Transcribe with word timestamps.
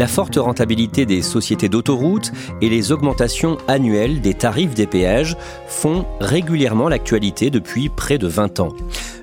La 0.00 0.06
forte 0.06 0.36
rentabilité 0.36 1.04
des 1.04 1.20
sociétés 1.20 1.68
d'autoroutes 1.68 2.32
et 2.62 2.70
les 2.70 2.90
augmentations 2.90 3.58
annuelles 3.68 4.22
des 4.22 4.32
tarifs 4.32 4.72
des 4.72 4.86
péages 4.86 5.36
font 5.66 6.06
régulièrement 6.22 6.88
l'actualité 6.88 7.50
depuis 7.50 7.90
près 7.90 8.16
de 8.16 8.26
20 8.26 8.60
ans. 8.60 8.72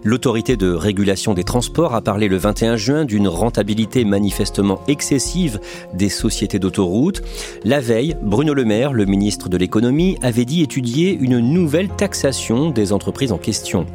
L'autorité 0.03 0.56
de 0.56 0.72
régulation 0.72 1.34
des 1.34 1.44
transports 1.44 1.95
a 1.95 2.02
parlé 2.02 2.28
le 2.28 2.38
21 2.38 2.75
juin 2.75 3.06
d'une 3.06 3.28
rentabilité 3.28 4.06
manifestement 4.06 4.80
excessive 4.88 5.59
des 5.95 6.09
sociétés 6.09 6.59
d'autoroutes. 6.59 7.23
La 7.64 7.80
veille, 7.80 8.16
Bruno 8.22 8.53
Le 8.53 8.64
Maire, 8.64 8.94
le 8.94 9.06
ministre 9.06 9.50
de 9.50 9.58
l'économie, 9.58 10.19
avait 10.22 10.45
dit 10.45 10.62
étudier 10.62 11.17
une 11.19 11.39
nouvelle 11.39 11.89
taxation 11.89 12.69
des 12.69 12.94
entreprises 12.94 13.31
en 13.31 13.39
question. 13.39 13.88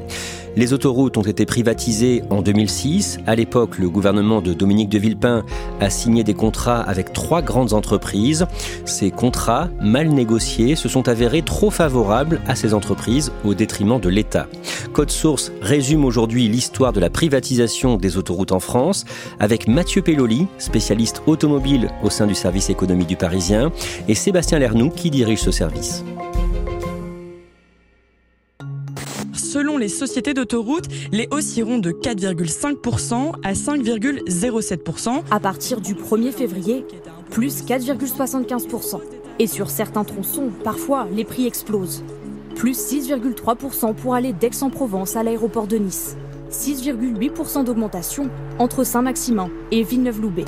Les 0.55 0.75
autoroutes 0.75 1.17
ont 1.17 1.22
été 1.22 1.47
privatisées 1.47 2.22
en 2.28 2.42
2006. 2.42 3.19
À 3.27 3.34
l'époque, 3.34 3.78
le 3.78 3.89
gouvernement 3.89 4.42
de 4.42 4.53
Dominique 4.53 4.91
de 4.91 4.98
Villepin 4.98 5.45
a 5.81 5.89
signé 5.89 6.25
des 6.25 6.34
contrats 6.34 6.81
avec 6.81 7.14
trois 7.14 7.41
grandes 7.41 7.72
entreprises. 7.72 8.47
Ces 8.84 9.11
contrats, 9.11 9.70
mal 9.80 10.11
négociés, 10.11 10.77
se 10.77 10.91
sont 10.91 11.08
avérés 11.08 11.41
trop 11.41 11.70
favorables 11.70 12.42
à 12.47 12.55
ces 12.55 12.75
entreprises 12.75 13.33
au 13.45 13.55
détriment 13.55 13.98
de 13.98 14.11
l'État. 14.11 14.47
Code 14.92 15.11
Source 15.11 15.53
résume 15.62 16.05
aujourd'hui 16.05 16.48
l'histoire 16.48 16.92
de 16.92 17.00
la 17.00 17.08
privatisation 17.08 17.97
des 17.97 18.19
autoroutes 18.19 18.53
en 18.53 18.61
France 18.61 19.06
avec 19.41 19.69
Mathieu 19.69 20.03
Pelloli, 20.03 20.48
spécialiste 20.58 21.23
automobile 21.27 21.89
au 22.03 22.11
sein 22.11 22.27
du 22.27 22.34
service 22.34 22.69
économie 22.69 23.06
du 23.06 23.17
Parisien, 23.17 23.73
et 24.06 24.14
Sébastien 24.14 24.58
Lernoux 24.58 24.91
qui 24.91 25.11
dirige 25.11 25.41
ce 25.41 25.50
service. 25.50 26.05
Selon 29.53 29.77
les 29.77 29.89
sociétés 29.89 30.33
d'autoroutes, 30.33 30.86
les 31.13 31.29
hausses 31.30 31.58
iront 31.58 31.77
de 31.77 31.90
4,5% 31.90 33.35
à 33.42 33.52
5,07%. 33.52 35.24
À 35.30 35.40
partir 35.40 35.83
du 35.83 35.92
1er 35.92 36.33
février, 36.33 36.86
plus 37.29 37.62
4,75%. 37.62 39.02
Et 39.39 39.46
sur 39.46 39.68
certains 39.68 40.05
tronçons, 40.05 40.48
parfois, 40.64 41.07
les 41.14 41.24
prix 41.24 41.46
explosent. 41.46 42.02
Plus 42.55 42.79
6,3% 42.79 43.95
pour 43.95 44.14
aller 44.14 44.33
d'Aix-en-Provence 44.33 45.17
à 45.17 45.23
l'aéroport 45.23 45.67
de 45.67 45.77
Nice. 45.77 46.17
6,8% 46.51 47.64
d'augmentation 47.64 48.30
entre 48.58 48.85
Saint-Maximin 48.85 49.51
et 49.70 49.83
Villeneuve-Loubet. 49.83 50.46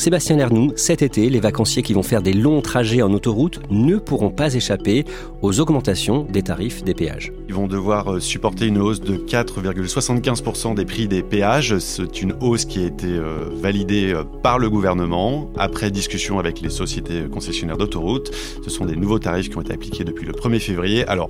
Sébastien 0.00 0.38
Lernoux, 0.38 0.72
cet 0.76 1.02
été, 1.02 1.28
les 1.28 1.40
vacanciers 1.40 1.82
qui 1.82 1.92
vont 1.92 2.02
faire 2.02 2.22
des 2.22 2.32
longs 2.32 2.62
trajets 2.62 3.02
en 3.02 3.12
autoroute 3.12 3.60
ne 3.68 3.98
pourront 3.98 4.30
pas 4.30 4.54
échapper 4.54 5.04
aux 5.42 5.60
augmentations 5.60 6.24
des 6.24 6.42
tarifs 6.42 6.82
des 6.82 6.94
péages. 6.94 7.34
Ils 7.48 7.54
vont 7.54 7.66
devoir 7.66 8.14
euh, 8.14 8.18
supporter 8.18 8.64
une 8.64 8.78
hausse 8.78 9.02
de 9.02 9.16
4,75% 9.16 10.74
des 10.74 10.86
prix 10.86 11.06
des 11.06 11.22
péages. 11.22 11.76
C'est 11.80 12.22
une 12.22 12.34
hausse 12.40 12.64
qui 12.64 12.82
a 12.82 12.86
été 12.86 13.08
euh, 13.08 13.50
validée 13.52 14.14
euh, 14.14 14.24
par 14.42 14.58
le 14.58 14.70
gouvernement 14.70 15.50
après 15.58 15.90
discussion 15.90 16.38
avec 16.38 16.62
les 16.62 16.70
sociétés 16.70 17.24
concessionnaires 17.30 17.76
d'autoroutes. 17.76 18.30
Ce 18.64 18.70
sont 18.70 18.86
des 18.86 18.96
nouveaux 18.96 19.18
tarifs 19.18 19.50
qui 19.50 19.58
ont 19.58 19.60
été 19.60 19.74
appliqués 19.74 20.04
depuis 20.04 20.24
le 20.24 20.32
1er 20.32 20.60
février. 20.60 21.06
Alors, 21.08 21.28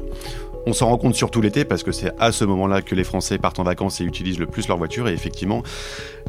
on 0.66 0.72
s'en 0.72 0.88
rend 0.88 0.98
compte 0.98 1.14
surtout 1.14 1.40
l'été 1.40 1.64
parce 1.64 1.82
que 1.82 1.92
c'est 1.92 2.12
à 2.18 2.32
ce 2.32 2.44
moment-là 2.44 2.82
que 2.82 2.94
les 2.94 3.04
Français 3.04 3.38
partent 3.38 3.58
en 3.58 3.64
vacances 3.64 4.00
et 4.00 4.04
utilisent 4.04 4.38
le 4.38 4.46
plus 4.46 4.68
leur 4.68 4.78
voiture 4.78 5.08
et 5.08 5.12
effectivement, 5.12 5.62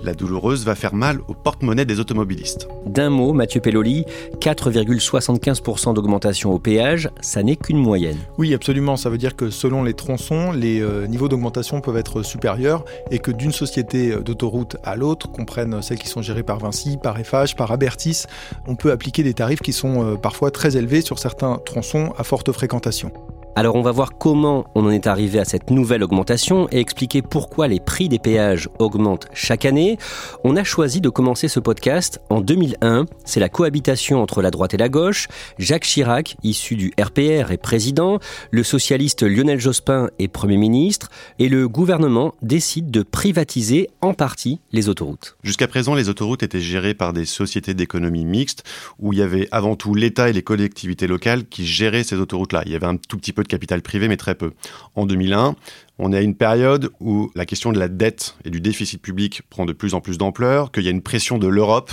la 0.04 0.14
douloureuse 0.14 0.66
va 0.66 0.76
faire 0.76 0.94
mal 0.94 1.20
au 1.28 1.34
porte-monnaie 1.34 1.86
des 1.86 2.00
automobilistes. 2.00 2.68
D'un 2.86 3.10
mot, 3.10 3.34
Mathieu 3.34 3.62
Pelloli, 3.62 4.06
4,75% 4.40 5.94
d'augmentation 5.94 6.54
au 6.54 6.60
péage, 6.60 7.10
ça 7.22 7.44
n'est 7.44 7.56
qu'une 7.56 7.78
moyenne. 7.78 8.18
Oui, 8.38 8.54
absolument. 8.54 8.96
Ça 8.96 9.10
veut 9.10 9.18
dire 9.18 9.36
que 9.36 9.50
selon 9.50 9.84
les 9.84 9.94
tronçons, 9.94 10.52
les 10.52 10.82
euh, 10.82 11.08
niveaux 11.08 11.28
d'augmentation 11.28 11.82
peuvent 11.82 11.98
être 11.98 12.24
supérieurs 12.24 12.86
et 13.10 13.20
que 13.20 13.32
d'une 13.32 13.52
société 13.52 14.16
d'autoroute 14.16 14.78
à 14.84 14.96
l'autre, 14.96 15.32
qu'on 15.32 15.46
prenne 15.46 15.82
celles 15.82 16.00
qui 16.00 16.08
sont 16.08 16.22
gérées 16.22 16.44
par 16.44 16.60
Vinci, 16.60 16.98
par 17.02 17.20
Eiffage, 17.20 17.56
par 17.56 17.72
Abertis, 17.72 18.24
on 18.68 18.76
peut 18.76 18.92
appliquer 18.92 19.24
des 19.24 19.34
tarifs 19.34 19.62
qui 19.62 19.74
sont 19.74 20.04
euh, 20.04 20.16
parfois 20.16 20.52
très 20.52 20.78
élevés 20.78 21.02
sur 21.02 21.20
certains 21.20 21.60
tronçons 21.66 22.14
à 22.18 22.24
forte 22.24 22.52
fréquentation. 22.52 23.12
Alors 23.54 23.76
on 23.76 23.82
va 23.82 23.92
voir 23.92 24.18
comment 24.18 24.66
on 24.76 24.86
en 24.86 24.92
est 24.92 25.08
arrivé 25.08 25.38
à 25.38 25.44
cette 25.44 25.72
nouvelle 25.72 26.04
augmentation 26.04 26.70
et 26.72 26.80
expliquer 26.80 27.22
pourquoi 27.22 27.68
les 27.68 27.82
prix 27.82 28.08
des 28.08 28.18
péages 28.18 28.70
augmentent 28.80 29.28
chaque 29.34 29.66
année. 29.66 29.98
On 30.46 30.56
a 30.56 30.64
choisi 30.64 31.02
de 31.02 31.10
commencer 31.10 31.50
ce 31.50 31.60
podcast 31.60 32.22
en 32.30 32.40
2001. 32.40 33.08
C'est 33.26 33.42
la 33.42 33.50
cohabitation 33.50 34.22
entre 34.22 34.42
la 34.42 34.52
droite 34.52 34.74
et 34.74 34.78
la 34.78 34.88
gauche. 34.88 35.28
Jacques 35.60 35.84
Chirac, 35.84 36.38
issu 36.44 36.78
du 36.78 36.94
RPR, 37.00 37.52
est 37.52 37.62
président. 37.62 38.20
Le 38.52 38.64
socialiste 38.64 39.24
Lionel 39.24 39.60
Jospin 39.60 40.10
est 40.18 40.30
Premier 40.30 40.58
ministre. 40.58 41.10
Et 41.38 41.50
le 41.50 41.68
gouvernement 41.68 42.34
décide 42.42 42.90
de 42.90 43.04
privatiser 43.04 43.90
en 44.00 44.14
partie 44.14 44.62
les 44.72 44.88
autoroutes. 44.88 45.36
Jusqu'à 45.44 45.68
présent, 45.68 45.94
les 45.94 46.08
autoroutes 46.08 46.44
étaient 46.44 46.62
gérées 46.62 46.94
par 46.94 47.12
des 47.12 47.26
sociétés 47.26 47.74
d'économie 47.74 48.24
mixte 48.26 48.64
où 48.98 49.12
il 49.12 49.20
y 49.20 49.22
avait 49.22 49.50
avant 49.52 49.76
tout 49.76 49.94
l'État 49.94 50.30
et 50.30 50.34
les 50.34 50.42
collectivités 50.42 51.08
locales 51.08 51.46
qui 51.46 51.66
géraient 51.66 52.04
ces 52.04 52.16
autoroutes-là. 52.16 52.64
Il 52.66 52.72
y 52.72 52.76
avait 52.76 52.88
un 52.88 52.96
tout 52.96 53.18
petit 53.18 53.34
peu 53.34 53.41
de 53.44 53.48
capital 53.48 53.82
privé, 53.82 54.08
mais 54.08 54.18
très 54.18 54.36
peu. 54.36 54.52
En 54.96 55.06
2001, 55.06 55.56
on 56.00 56.14
est 56.14 56.18
à 56.18 56.22
une 56.22 56.36
période 56.36 56.90
où 57.00 57.32
la 57.36 57.46
question 57.46 57.72
de 57.72 57.80
la 57.80 57.88
dette 57.88 58.36
et 58.46 58.50
du 58.50 58.62
déficit 58.62 59.02
public 59.02 59.42
prend 59.50 59.66
de 59.66 59.74
plus 59.74 59.94
en 59.94 60.02
plus 60.02 60.18
d'ampleur, 60.18 60.72
qu'il 60.72 60.84
y 60.84 60.88
a 60.88 60.92
une 60.92 61.02
pression 61.02 61.38
de 61.38 61.48
l'Europe 61.48 61.92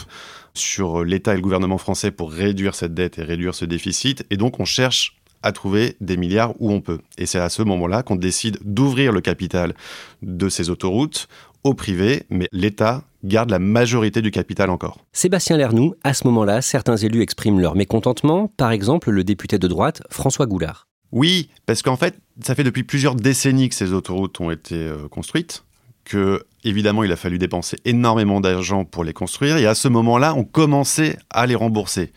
sur 0.54 1.04
l'État 1.04 1.32
et 1.32 1.37
le 1.37 1.42
gouvernement 1.42 1.78
français 1.78 2.10
pour 2.10 2.32
réduire 2.32 2.75
cette 2.75 2.94
dette 2.94 3.19
et 3.19 3.22
réduire 3.22 3.54
ce 3.54 3.64
déficit. 3.64 4.25
Et 4.31 4.37
donc, 4.37 4.60
on 4.60 4.64
cherche 4.64 5.19
à 5.42 5.53
trouver 5.53 5.97
des 6.00 6.16
milliards 6.16 6.54
où 6.60 6.72
on 6.72 6.81
peut. 6.81 6.98
Et 7.16 7.26
c'est 7.26 7.38
à 7.38 7.48
ce 7.48 7.62
moment-là 7.62 8.03
qu'on 8.03 8.16
décide 8.16 8.58
d'ouvrir 8.64 9.12
le 9.12 9.20
capital 9.20 9.75
de 10.22 10.48
ces 10.48 10.70
autoroutes 10.70 11.28
au 11.64 11.75
privé, 11.75 12.22
mais 12.31 12.48
l'État 12.53 13.03
garde 13.25 13.50
la 13.50 13.58
majorité 13.58 14.22
du 14.22 14.31
capital 14.31 14.70
encore. 14.70 14.98
Sébastien 15.12 15.56
Lernoux, 15.56 15.94
à 16.04 16.14
ce 16.14 16.26
moment-là, 16.28 16.62
certains 16.62 16.96
élus 16.96 17.23
expriment 17.23 17.61
leur 17.61 17.75
mécontentement, 17.75 18.50
par 18.56 18.70
exemple 18.70 19.11
le 19.11 19.25
député 19.25 19.58
de 19.58 19.69
droite 19.69 20.02
François 20.11 20.46
Goulard. 20.46 20.88
Oui, 21.12 21.49
parce 21.66 21.82
qu'en 21.82 21.96
fait, 21.96 22.19
ça 22.43 22.55
fait 22.55 22.64
depuis 22.64 22.84
plusieurs 22.84 23.14
décennies 23.14 23.69
que 23.69 23.75
ces 23.75 23.93
autoroutes 23.93 24.40
ont 24.40 24.50
été 24.50 24.75
euh, 24.75 25.08
construites, 25.08 25.64
que 26.05 26.44
évidemment 26.64 27.05
il 27.05 27.12
a 27.12 27.16
fallu 27.16 27.38
dépenser 27.38 27.76
énormément 27.84 28.40
d'argent 28.40 28.84
pour 28.84 29.05
les 29.05 29.12
construire, 29.12 29.56
et 29.56 29.66
à 29.66 29.75
ce 29.75 29.88
moment-là, 29.88 30.34
on 30.34 30.44
commençait 30.44 31.19
à 31.31 31.46
les 31.46 31.55
rembourser. 31.55 32.12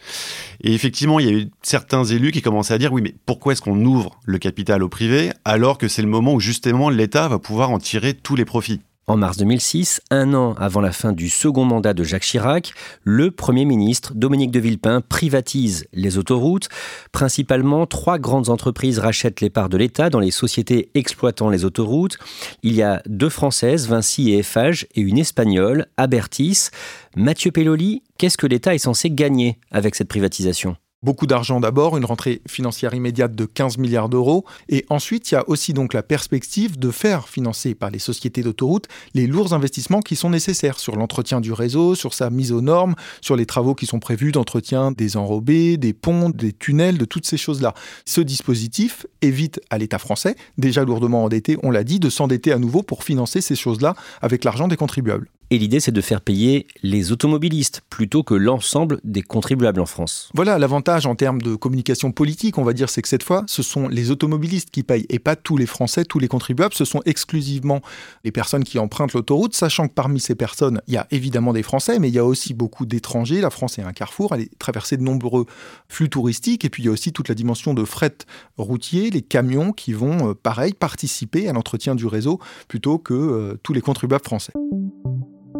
Et 0.61 0.73
effectivement, 0.73 1.19
il 1.19 1.25
y 1.25 1.29
a 1.29 1.33
eu 1.33 1.51
certains 1.61 2.03
élus 2.03 2.31
qui 2.31 2.41
commençaient 2.41 2.73
à 2.73 2.77
dire 2.77 2.91
oui, 2.91 3.01
mais 3.01 3.15
pourquoi 3.25 3.53
est-ce 3.53 3.61
qu'on 3.61 3.83
ouvre 3.85 4.19
le 4.25 4.39
capital 4.39 4.83
au 4.83 4.89
privé 4.89 5.31
alors 5.45 5.77
que 5.77 5.87
c'est 5.87 6.01
le 6.01 6.07
moment 6.07 6.33
où 6.33 6.39
justement 6.39 6.89
l'État 6.89 7.27
va 7.27 7.39
pouvoir 7.39 7.71
en 7.71 7.79
tirer 7.79 8.13
tous 8.13 8.35
les 8.35 8.45
profits? 8.45 8.81
En 9.11 9.17
mars 9.17 9.35
2006, 9.35 9.99
un 10.09 10.33
an 10.33 10.53
avant 10.53 10.79
la 10.79 10.93
fin 10.93 11.11
du 11.11 11.27
second 11.27 11.65
mandat 11.65 11.93
de 11.93 12.01
Jacques 12.01 12.23
Chirac, 12.23 12.71
le 13.03 13.29
Premier 13.29 13.65
ministre 13.65 14.13
Dominique 14.15 14.51
de 14.51 14.59
Villepin 14.61 15.01
privatise 15.01 15.85
les 15.91 16.17
autoroutes. 16.17 16.69
Principalement, 17.11 17.85
trois 17.85 18.19
grandes 18.19 18.47
entreprises 18.47 18.99
rachètent 18.99 19.41
les 19.41 19.49
parts 19.49 19.67
de 19.67 19.75
l'État 19.75 20.09
dans 20.09 20.21
les 20.21 20.31
sociétés 20.31 20.91
exploitant 20.93 21.49
les 21.49 21.65
autoroutes. 21.65 22.19
Il 22.63 22.73
y 22.73 22.83
a 22.83 23.01
deux 23.05 23.27
françaises, 23.27 23.89
Vinci 23.89 24.31
et 24.31 24.37
Eiffage, 24.37 24.87
et 24.95 25.01
une 25.01 25.17
espagnole, 25.17 25.87
Abertis. 25.97 26.69
Mathieu 27.17 27.51
Pelloli, 27.51 28.03
qu'est-ce 28.17 28.37
que 28.37 28.47
l'État 28.47 28.73
est 28.73 28.77
censé 28.77 29.11
gagner 29.11 29.59
avec 29.71 29.95
cette 29.95 30.07
privatisation? 30.07 30.77
Beaucoup 31.03 31.25
d'argent 31.25 31.59
d'abord, 31.59 31.97
une 31.97 32.05
rentrée 32.05 32.43
financière 32.47 32.93
immédiate 32.93 33.33
de 33.33 33.45
15 33.45 33.79
milliards 33.79 34.07
d'euros, 34.07 34.45
et 34.69 34.85
ensuite 34.89 35.31
il 35.31 35.33
y 35.33 35.37
a 35.37 35.49
aussi 35.49 35.73
donc 35.73 35.93
la 35.93 36.03
perspective 36.03 36.77
de 36.77 36.91
faire 36.91 37.27
financer 37.27 37.73
par 37.73 37.89
les 37.89 37.97
sociétés 37.97 38.43
d'autoroutes 38.43 38.87
les 39.15 39.25
lourds 39.25 39.53
investissements 39.53 40.01
qui 40.01 40.15
sont 40.15 40.29
nécessaires 40.29 40.77
sur 40.77 40.95
l'entretien 40.95 41.41
du 41.41 41.53
réseau, 41.53 41.95
sur 41.95 42.13
sa 42.13 42.29
mise 42.29 42.51
aux 42.51 42.61
normes, 42.61 42.93
sur 43.19 43.35
les 43.35 43.47
travaux 43.47 43.73
qui 43.73 43.87
sont 43.87 43.97
prévus 43.97 44.31
d'entretien 44.31 44.91
des 44.91 45.17
enrobés, 45.17 45.77
des 45.77 45.93
ponts, 45.93 46.29
des 46.29 46.53
tunnels, 46.53 46.99
de 46.99 47.05
toutes 47.05 47.25
ces 47.25 47.37
choses-là. 47.37 47.73
Ce 48.05 48.21
dispositif 48.21 49.07
évite 49.23 49.59
à 49.71 49.79
l'État 49.79 49.97
français, 49.97 50.35
déjà 50.59 50.85
lourdement 50.85 51.23
endetté, 51.23 51.57
on 51.63 51.71
l'a 51.71 51.83
dit, 51.83 51.99
de 51.99 52.11
s'endetter 52.11 52.51
à 52.51 52.59
nouveau 52.59 52.83
pour 52.83 53.03
financer 53.03 53.41
ces 53.41 53.55
choses-là 53.55 53.95
avec 54.21 54.43
l'argent 54.43 54.67
des 54.67 54.77
contribuables. 54.77 55.31
Et 55.53 55.57
l'idée, 55.57 55.81
c'est 55.81 55.91
de 55.91 55.99
faire 55.99 56.21
payer 56.21 56.65
les 56.81 57.11
automobilistes 57.11 57.81
plutôt 57.89 58.23
que 58.23 58.33
l'ensemble 58.33 59.01
des 59.03 59.21
contribuables 59.21 59.81
en 59.81 59.85
France. 59.85 60.29
Voilà, 60.33 60.57
l'avantage 60.57 61.05
en 61.05 61.15
termes 61.15 61.41
de 61.41 61.55
communication 61.55 62.13
politique, 62.13 62.57
on 62.57 62.63
va 62.63 62.71
dire, 62.71 62.89
c'est 62.89 63.01
que 63.01 63.09
cette 63.09 63.23
fois, 63.23 63.43
ce 63.47 63.61
sont 63.61 63.89
les 63.89 64.11
automobilistes 64.11 64.69
qui 64.69 64.83
payent 64.83 65.05
et 65.09 65.19
pas 65.19 65.35
tous 65.35 65.57
les 65.57 65.65
Français, 65.65 66.05
tous 66.05 66.19
les 66.19 66.29
contribuables. 66.29 66.73
Ce 66.73 66.85
sont 66.85 67.01
exclusivement 67.05 67.81
les 68.23 68.31
personnes 68.31 68.63
qui 68.63 68.79
empruntent 68.79 69.11
l'autoroute, 69.11 69.53
sachant 69.53 69.89
que 69.89 69.93
parmi 69.93 70.21
ces 70.21 70.35
personnes, 70.35 70.81
il 70.87 70.93
y 70.93 70.97
a 70.97 71.05
évidemment 71.11 71.51
des 71.51 71.63
Français, 71.63 71.99
mais 71.99 72.07
il 72.07 72.15
y 72.15 72.19
a 72.19 72.23
aussi 72.23 72.53
beaucoup 72.53 72.85
d'étrangers. 72.85 73.41
La 73.41 73.49
France 73.49 73.77
est 73.77 73.83
un 73.83 73.91
carrefour, 73.91 74.33
elle 74.33 74.43
est 74.43 74.57
traversée 74.57 74.95
de 74.95 75.03
nombreux 75.03 75.47
flux 75.89 76.09
touristiques, 76.09 76.63
et 76.63 76.69
puis 76.69 76.83
il 76.83 76.85
y 76.85 76.89
a 76.89 76.93
aussi 76.93 77.11
toute 77.11 77.27
la 77.27 77.35
dimension 77.35 77.73
de 77.73 77.83
fret 77.83 78.15
routier, 78.57 79.09
les 79.09 79.21
camions 79.21 79.73
qui 79.73 79.91
vont, 79.91 80.29
euh, 80.29 80.33
pareil, 80.33 80.71
participer 80.73 81.49
à 81.49 81.51
l'entretien 81.51 81.93
du 81.93 82.05
réseau 82.05 82.39
plutôt 82.69 82.99
que 82.99 83.13
euh, 83.13 83.59
tous 83.63 83.73
les 83.73 83.81
contribuables 83.81 84.23
français. 84.23 84.53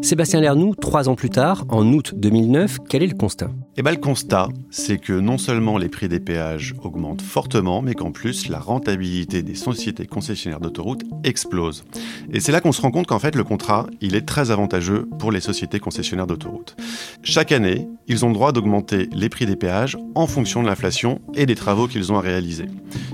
Sébastien 0.02 0.42
Lernoux, 0.42 0.74
trois 0.74 1.10
ans 1.10 1.16
plus 1.16 1.30
tard, 1.30 1.64
en 1.70 1.86
août 1.94 2.14
2009, 2.18 2.80
quel 2.90 3.04
est 3.04 3.08
le 3.08 3.16
constat? 3.16 3.52
Eh 3.78 3.84
bien, 3.84 3.92
le 3.92 4.00
constat, 4.00 4.50
c'est 4.72 4.98
que 4.98 5.14
non 5.14 5.38
seulement 5.38 5.78
les 5.78 5.90
prix 5.90 6.10
des 6.10 6.20
péages 6.20 6.74
augmentent 6.84 7.22
fortement, 7.22 7.84
mais 7.84 7.94
qu'en 7.94 8.12
plus, 8.12 8.50
la 8.50 8.60
rentabilité 8.60 9.44
des 9.44 9.54
sociétés 9.54 10.08
concessionnaires 10.08 10.60
d'autoroutes 10.60 11.04
explose. 11.24 11.86
Et 12.34 12.40
c'est 12.40 12.52
là 12.52 12.62
qu'on 12.62 12.72
se 12.72 12.82
rend 12.82 12.90
compte 12.90 13.06
qu'en 13.06 13.20
fait, 13.20 13.36
le 13.36 13.44
contrat, 13.44 13.86
il 14.02 14.16
est 14.16 14.26
très 14.26 14.50
avantageux 14.50 15.08
pour 15.20 15.32
les 15.32 15.40
sociétés 15.40 15.80
concessionnaires 15.80 16.28
d'autoroutes. 16.28 16.76
Chaque 17.22 17.52
année, 17.52 17.88
ils 18.08 18.26
ont 18.26 18.30
le 18.30 18.34
droit 18.34 18.52
d'augmenter 18.52 19.08
les 19.14 19.30
prix 19.30 19.46
des 19.46 19.56
péages 19.56 19.98
en 20.16 20.26
fonction 20.26 20.64
de 20.64 20.68
l'inflation 20.68 21.22
et 21.36 21.46
des 21.46 21.56
travaux 21.56 21.88
qu'ils 21.88 22.12
ont 22.12 22.18
à 22.18 22.22
réaliser. 22.22 22.66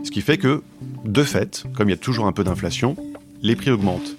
Ce 0.03 0.09
qui 0.09 0.21
fait 0.21 0.37
que, 0.37 0.63
de 1.03 1.23
fait, 1.23 1.65
comme 1.75 1.89
il 1.89 1.91
y 1.91 1.95
a 1.95 1.97
toujours 1.97 2.27
un 2.27 2.31
peu 2.31 2.45
d'inflation, 2.45 2.95
les 3.41 3.57
prix 3.57 3.71
augmentent. 3.71 4.15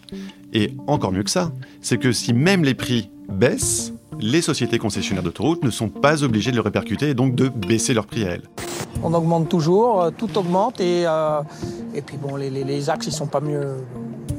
Et 0.52 0.74
encore 0.86 1.12
mieux 1.12 1.22
que 1.22 1.30
ça, 1.30 1.52
c'est 1.80 1.98
que 1.98 2.12
si 2.12 2.32
même 2.32 2.64
les 2.64 2.74
prix 2.74 3.10
baissent, 3.28 3.92
les 4.20 4.42
sociétés 4.42 4.78
concessionnaires 4.78 5.22
d'autoroutes 5.22 5.62
ne 5.62 5.70
sont 5.70 5.88
pas 5.88 6.24
obligées 6.24 6.50
de 6.50 6.56
le 6.56 6.62
répercuter 6.62 7.10
et 7.10 7.14
donc 7.14 7.34
de 7.34 7.48
baisser 7.48 7.94
leur 7.94 8.06
prix 8.06 8.24
à 8.24 8.30
elles. 8.30 8.48
On 9.02 9.14
augmente 9.14 9.48
toujours, 9.48 10.02
euh, 10.02 10.10
tout 10.10 10.36
augmente 10.38 10.80
et, 10.80 11.04
euh, 11.06 11.40
et 11.94 12.02
puis 12.02 12.16
bon, 12.16 12.34
les, 12.34 12.50
les, 12.50 12.64
les 12.64 12.90
axes 12.90 13.06
ils 13.06 13.12
sont 13.12 13.28
pas 13.28 13.40
mieux, 13.40 13.76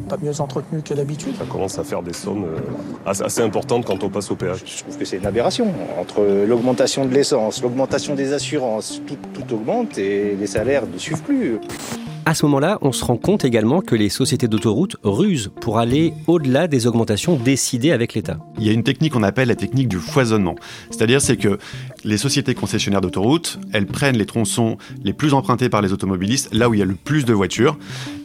pas 0.10 0.18
mieux 0.22 0.42
entretenus 0.42 0.84
que 0.84 0.94
d'habitude. 0.94 1.36
Ça 1.38 1.46
commence 1.46 1.80
à 1.80 1.86
faire 1.86 2.04
des 2.04 2.12
sommes 2.12 2.44
euh, 2.44 3.24
assez 3.24 3.42
importantes 3.42 3.86
quand 3.86 4.04
on 4.04 4.10
passe 4.10 4.30
au 4.32 4.36
péage. 4.36 4.64
Je 4.66 4.82
trouve 4.84 4.98
que 4.98 5.06
c'est 5.06 5.18
une 5.18 5.26
aberration. 5.26 5.68
Entre 5.98 6.46
l'augmentation 6.46 7.06
de 7.06 7.14
l'essence, 7.14 7.62
l'augmentation 7.62 8.16
des 8.16 8.34
assurances, 8.34 9.02
tout, 9.08 9.18
tout 9.34 9.54
augmente 9.54 9.98
et 9.98 10.36
les 10.36 10.48
salaires 10.48 10.84
ne 10.92 10.98
suivent 10.98 11.24
plus. 11.24 11.60
À 12.30 12.36
ce 12.36 12.46
moment-là, 12.46 12.78
on 12.84 12.92
se 12.92 13.04
rend 13.04 13.18
compte 13.18 13.44
également 13.44 13.82
que 13.82 13.96
les 13.96 14.10
sociétés 14.10 14.48
d'autoroutes 14.48 14.98
rusent 15.02 15.50
pour 15.62 15.80
aller 15.80 16.14
au-delà 16.28 16.68
des 16.68 16.86
augmentations 16.86 17.36
décidées 17.36 17.92
avec 17.92 18.14
l'État. 18.14 18.38
Il 18.60 18.68
y 18.68 18.70
a 18.70 18.72
une 18.72 18.84
technique 18.84 19.14
qu'on 19.14 19.24
appelle 19.24 19.48
la 19.48 19.56
technique 19.56 19.88
du 19.88 19.98
foisonnement. 19.98 20.54
C'est-à-dire 20.92 21.22
c'est 21.22 21.38
que 21.38 21.58
les 22.04 22.18
sociétés 22.18 22.54
concessionnaires 22.54 23.02
d'autoroutes, 23.02 23.60
elles 23.74 23.88
prennent 23.88 24.16
les 24.16 24.28
tronçons 24.28 24.78
les 25.04 25.14
plus 25.14 25.34
empruntés 25.34 25.70
par 25.70 25.82
les 25.82 25.92
automobilistes, 25.92 26.54
là 26.54 26.70
où 26.70 26.76
il 26.76 26.80
y 26.80 26.84
a 26.84 26.86
le 26.86 26.94
plus 26.94 27.26
de 27.26 27.34
voitures, 27.34 27.80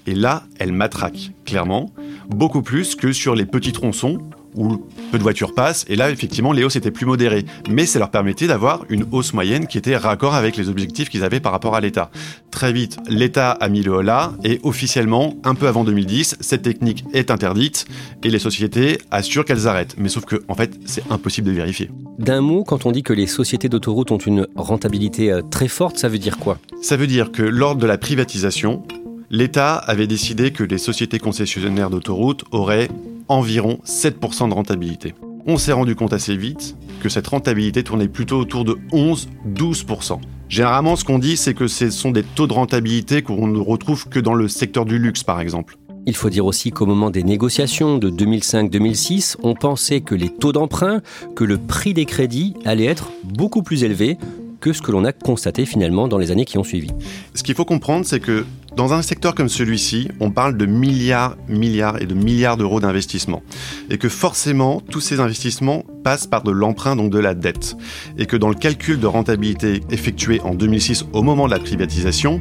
et 0.06 0.14
là, 0.14 0.42
elles 0.58 0.72
matraquent, 0.72 1.30
clairement, 1.46 1.90
beaucoup 2.28 2.60
plus 2.60 2.96
que 2.96 3.10
sur 3.10 3.34
les 3.34 3.46
petits 3.46 3.72
tronçons 3.72 4.18
où 4.54 4.86
peu 5.10 5.18
de 5.18 5.22
voitures 5.22 5.54
passent, 5.54 5.84
et 5.88 5.96
là, 5.96 6.10
effectivement, 6.10 6.52
les 6.52 6.64
hausses 6.64 6.76
étaient 6.76 6.90
plus 6.90 7.06
modérées. 7.06 7.44
Mais 7.68 7.86
ça 7.86 7.98
leur 7.98 8.10
permettait 8.10 8.46
d'avoir 8.46 8.84
une 8.88 9.06
hausse 9.12 9.32
moyenne 9.32 9.66
qui 9.66 9.78
était 9.78 9.96
raccord 9.96 10.34
avec 10.34 10.56
les 10.56 10.68
objectifs 10.68 11.08
qu'ils 11.08 11.24
avaient 11.24 11.40
par 11.40 11.52
rapport 11.52 11.74
à 11.74 11.80
l'État. 11.80 12.10
Très 12.50 12.72
vite, 12.72 12.98
l'État 13.08 13.50
a 13.52 13.68
mis 13.68 13.82
le 13.82 13.92
holà, 13.92 14.32
et 14.44 14.60
officiellement, 14.62 15.36
un 15.44 15.54
peu 15.54 15.66
avant 15.66 15.84
2010, 15.84 16.36
cette 16.40 16.62
technique 16.62 17.04
est 17.12 17.30
interdite, 17.30 17.86
et 18.22 18.30
les 18.30 18.38
sociétés 18.38 18.98
assurent 19.10 19.44
qu'elles 19.44 19.68
arrêtent. 19.68 19.96
Mais 19.98 20.08
sauf 20.08 20.24
que, 20.24 20.42
en 20.48 20.54
fait, 20.54 20.78
c'est 20.84 21.02
impossible 21.10 21.48
de 21.48 21.52
vérifier. 21.52 21.90
D'un 22.18 22.40
mot, 22.40 22.64
quand 22.64 22.86
on 22.86 22.92
dit 22.92 23.02
que 23.02 23.12
les 23.12 23.26
sociétés 23.26 23.68
d'autoroutes 23.68 24.12
ont 24.12 24.18
une 24.18 24.46
rentabilité 24.56 25.32
euh, 25.32 25.42
très 25.42 25.68
forte, 25.68 25.98
ça 25.98 26.08
veut 26.08 26.18
dire 26.18 26.38
quoi? 26.38 26.58
Ça 26.80 26.96
veut 26.96 27.06
dire 27.06 27.32
que 27.32 27.42
lors 27.42 27.76
de 27.76 27.86
la 27.86 27.98
privatisation, 27.98 28.82
l'État 29.30 29.76
avait 29.76 30.06
décidé 30.06 30.52
que 30.52 30.62
les 30.62 30.78
sociétés 30.78 31.18
concessionnaires 31.18 31.90
d'autoroutes 31.90 32.44
auraient 32.52 32.88
environ 33.29 33.79
7% 33.85 34.49
de 34.49 34.55
rentabilité. 34.55 35.15
On 35.47 35.59
s'est 35.59 35.73
rendu 35.73 35.94
compte 35.94 36.12
assez 36.12 36.37
vite 36.37 36.76
que 37.00 37.09
cette 37.09 37.26
rentabilité 37.26 37.82
tournait 37.82 38.09
plutôt 38.09 38.38
autour 38.38 38.65
de 38.65 38.79
11-12%. 38.93 40.19
Généralement, 40.49 40.97
ce 40.97 41.05
qu'on 41.05 41.19
dit, 41.19 41.37
c'est 41.37 41.53
que 41.53 41.67
ce 41.67 41.91
sont 41.91 42.11
des 42.11 42.23
taux 42.23 42.47
de 42.47 42.53
rentabilité 42.53 43.23
qu'on 43.23 43.47
ne 43.47 43.59
retrouve 43.59 44.09
que 44.09 44.21
dans 44.21 44.35
le 44.35 44.49
secteur 44.49 44.85
du 44.85 44.99
luxe, 44.99 45.23
par 45.23 45.41
exemple. 45.41 45.76
Il 46.06 46.15
faut 46.15 46.29
dire 46.29 46.44
aussi 46.44 46.71
qu'au 46.71 46.87
moment 46.87 47.11
des 47.11 47.23
négociations 47.23 47.99
de 47.99 48.11
2005-2006, 48.11 49.37
on 49.43 49.55
pensait 49.55 50.03
que 50.03 50.15
les 50.15 50.29
taux 50.29 50.53
d'emprunt, 50.53 51.00
que 51.35 51.44
le 51.44 51.56
prix 51.56 51.94
des 51.94 52.05
crédits 52.05 52.55
allait 52.65 52.85
être 52.85 53.11
beaucoup 53.23 53.62
plus 53.62 53.85
élevé 53.85 54.19
que 54.61 54.73
ce 54.73 54.81
que 54.81 54.93
l'on 54.93 55.05
a 55.05 55.12
constaté 55.12 55.67
finalement 55.67 56.09
dans 56.09 56.17
les 56.19 56.31
années 56.31 56.44
qui 56.44 56.56
ont 56.56 56.65
suivi. 56.65 56.91
Ce 57.35 57.43
qu'il 57.43 57.55
faut 57.55 57.65
comprendre, 57.65 58.06
c'est 58.06 58.21
que 58.21 58.47
dans 58.76 58.93
un 58.93 59.03
secteur 59.03 59.35
comme 59.35 59.49
celui-ci, 59.49 60.09
on 60.21 60.31
parle 60.31 60.56
de 60.56 60.67
milliards, 60.67 61.37
milliards 61.49 62.03
et 62.03 62.06
de 62.06 62.15
milliards 62.15 62.56
d'euros 62.56 62.81
d'investissement. 62.81 63.43
Et 63.91 63.99
que 63.99 64.09
forcément, 64.09 64.81
tous 64.81 65.00
ces 65.00 65.21
investissements 65.21 65.85
passent 66.03 66.26
par 66.26 66.43
de 66.43 66.50
l'emprunt, 66.50 66.97
donc 66.97 67.11
de 67.11 67.19
la 67.19 67.35
dette. 67.35 67.76
Et 68.19 68.26
que 68.26 68.37
dans 68.37 68.49
le 68.49 68.55
calcul 68.55 68.99
de 68.99 69.06
rentabilité 69.06 69.81
effectué 69.91 70.41
en 70.41 70.55
2006 70.55 71.06
au 71.12 71.23
moment 71.23 71.47
de 71.47 71.53
la 71.53 71.61
privatisation, 71.61 72.41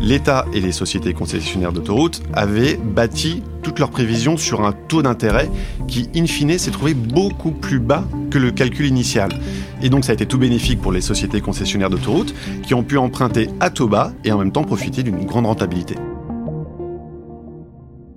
l'État 0.00 0.46
et 0.52 0.60
les 0.60 0.72
sociétés 0.72 1.14
concessionnaires 1.14 1.72
d'autoroutes 1.72 2.22
avaient 2.32 2.76
bâti 2.76 3.42
toutes 3.62 3.78
leurs 3.78 3.90
prévisions 3.90 4.36
sur 4.36 4.64
un 4.64 4.72
taux 4.72 5.02
d'intérêt 5.02 5.50
qui, 5.86 6.08
in 6.16 6.26
fine, 6.26 6.58
s'est 6.58 6.70
trouvé 6.70 6.94
beaucoup 6.94 7.52
plus 7.52 7.78
bas 7.78 8.04
que 8.30 8.38
le 8.38 8.50
calcul 8.50 8.86
initial. 8.86 9.30
Et 9.82 9.88
donc 9.88 10.04
ça 10.04 10.10
a 10.10 10.14
été 10.14 10.26
tout 10.26 10.38
bénéfique 10.38 10.80
pour 10.80 10.92
les 10.92 11.00
sociétés 11.00 11.40
concessionnaires 11.40 11.90
d'autoroutes 11.90 12.34
qui 12.62 12.74
ont 12.74 12.82
pu 12.82 12.98
emprunter 12.98 13.48
à 13.60 13.70
taux 13.70 13.88
bas 13.88 14.12
et 14.24 14.32
en 14.32 14.38
même 14.38 14.52
temps 14.52 14.64
profiter 14.64 15.02
d'une 15.02 15.24
grande 15.24 15.46
rentabilité. 15.46 15.71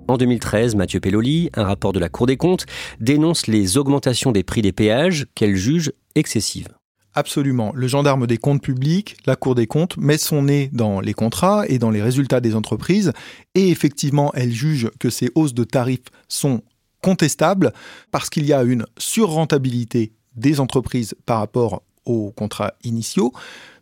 En 0.08 0.16
2013, 0.16 0.74
Mathieu 0.74 1.00
Pelloli, 1.00 1.50
un 1.54 1.64
rapport 1.64 1.92
de 1.92 1.98
la 1.98 2.08
Cour 2.08 2.26
des 2.26 2.36
comptes, 2.36 2.66
dénonce 3.00 3.46
les 3.46 3.76
augmentations 3.76 4.32
des 4.32 4.42
prix 4.42 4.62
des 4.62 4.72
péages 4.72 5.26
qu'elle 5.34 5.56
juge 5.56 5.92
excessives. 6.14 6.68
Absolument. 7.14 7.72
Le 7.74 7.88
gendarme 7.88 8.26
des 8.26 8.36
comptes 8.36 8.62
publics, 8.62 9.16
la 9.26 9.36
Cour 9.36 9.54
des 9.54 9.66
comptes, 9.66 9.96
met 9.96 10.18
son 10.18 10.42
nez 10.42 10.68
dans 10.72 11.00
les 11.00 11.14
contrats 11.14 11.64
et 11.66 11.78
dans 11.78 11.90
les 11.90 12.02
résultats 12.02 12.40
des 12.40 12.54
entreprises. 12.54 13.12
Et 13.54 13.70
effectivement, 13.70 14.32
elle 14.34 14.52
juge 14.52 14.90
que 14.98 15.08
ces 15.08 15.30
hausses 15.34 15.54
de 15.54 15.64
tarifs 15.64 16.10
sont 16.28 16.62
contestables 17.02 17.72
parce 18.10 18.28
qu'il 18.28 18.44
y 18.44 18.52
a 18.52 18.62
une 18.62 18.84
surrentabilité 18.98 20.12
des 20.34 20.60
entreprises 20.60 21.14
par 21.24 21.38
rapport 21.38 21.82
aux 22.04 22.32
contrats 22.32 22.74
initiaux. 22.84 23.32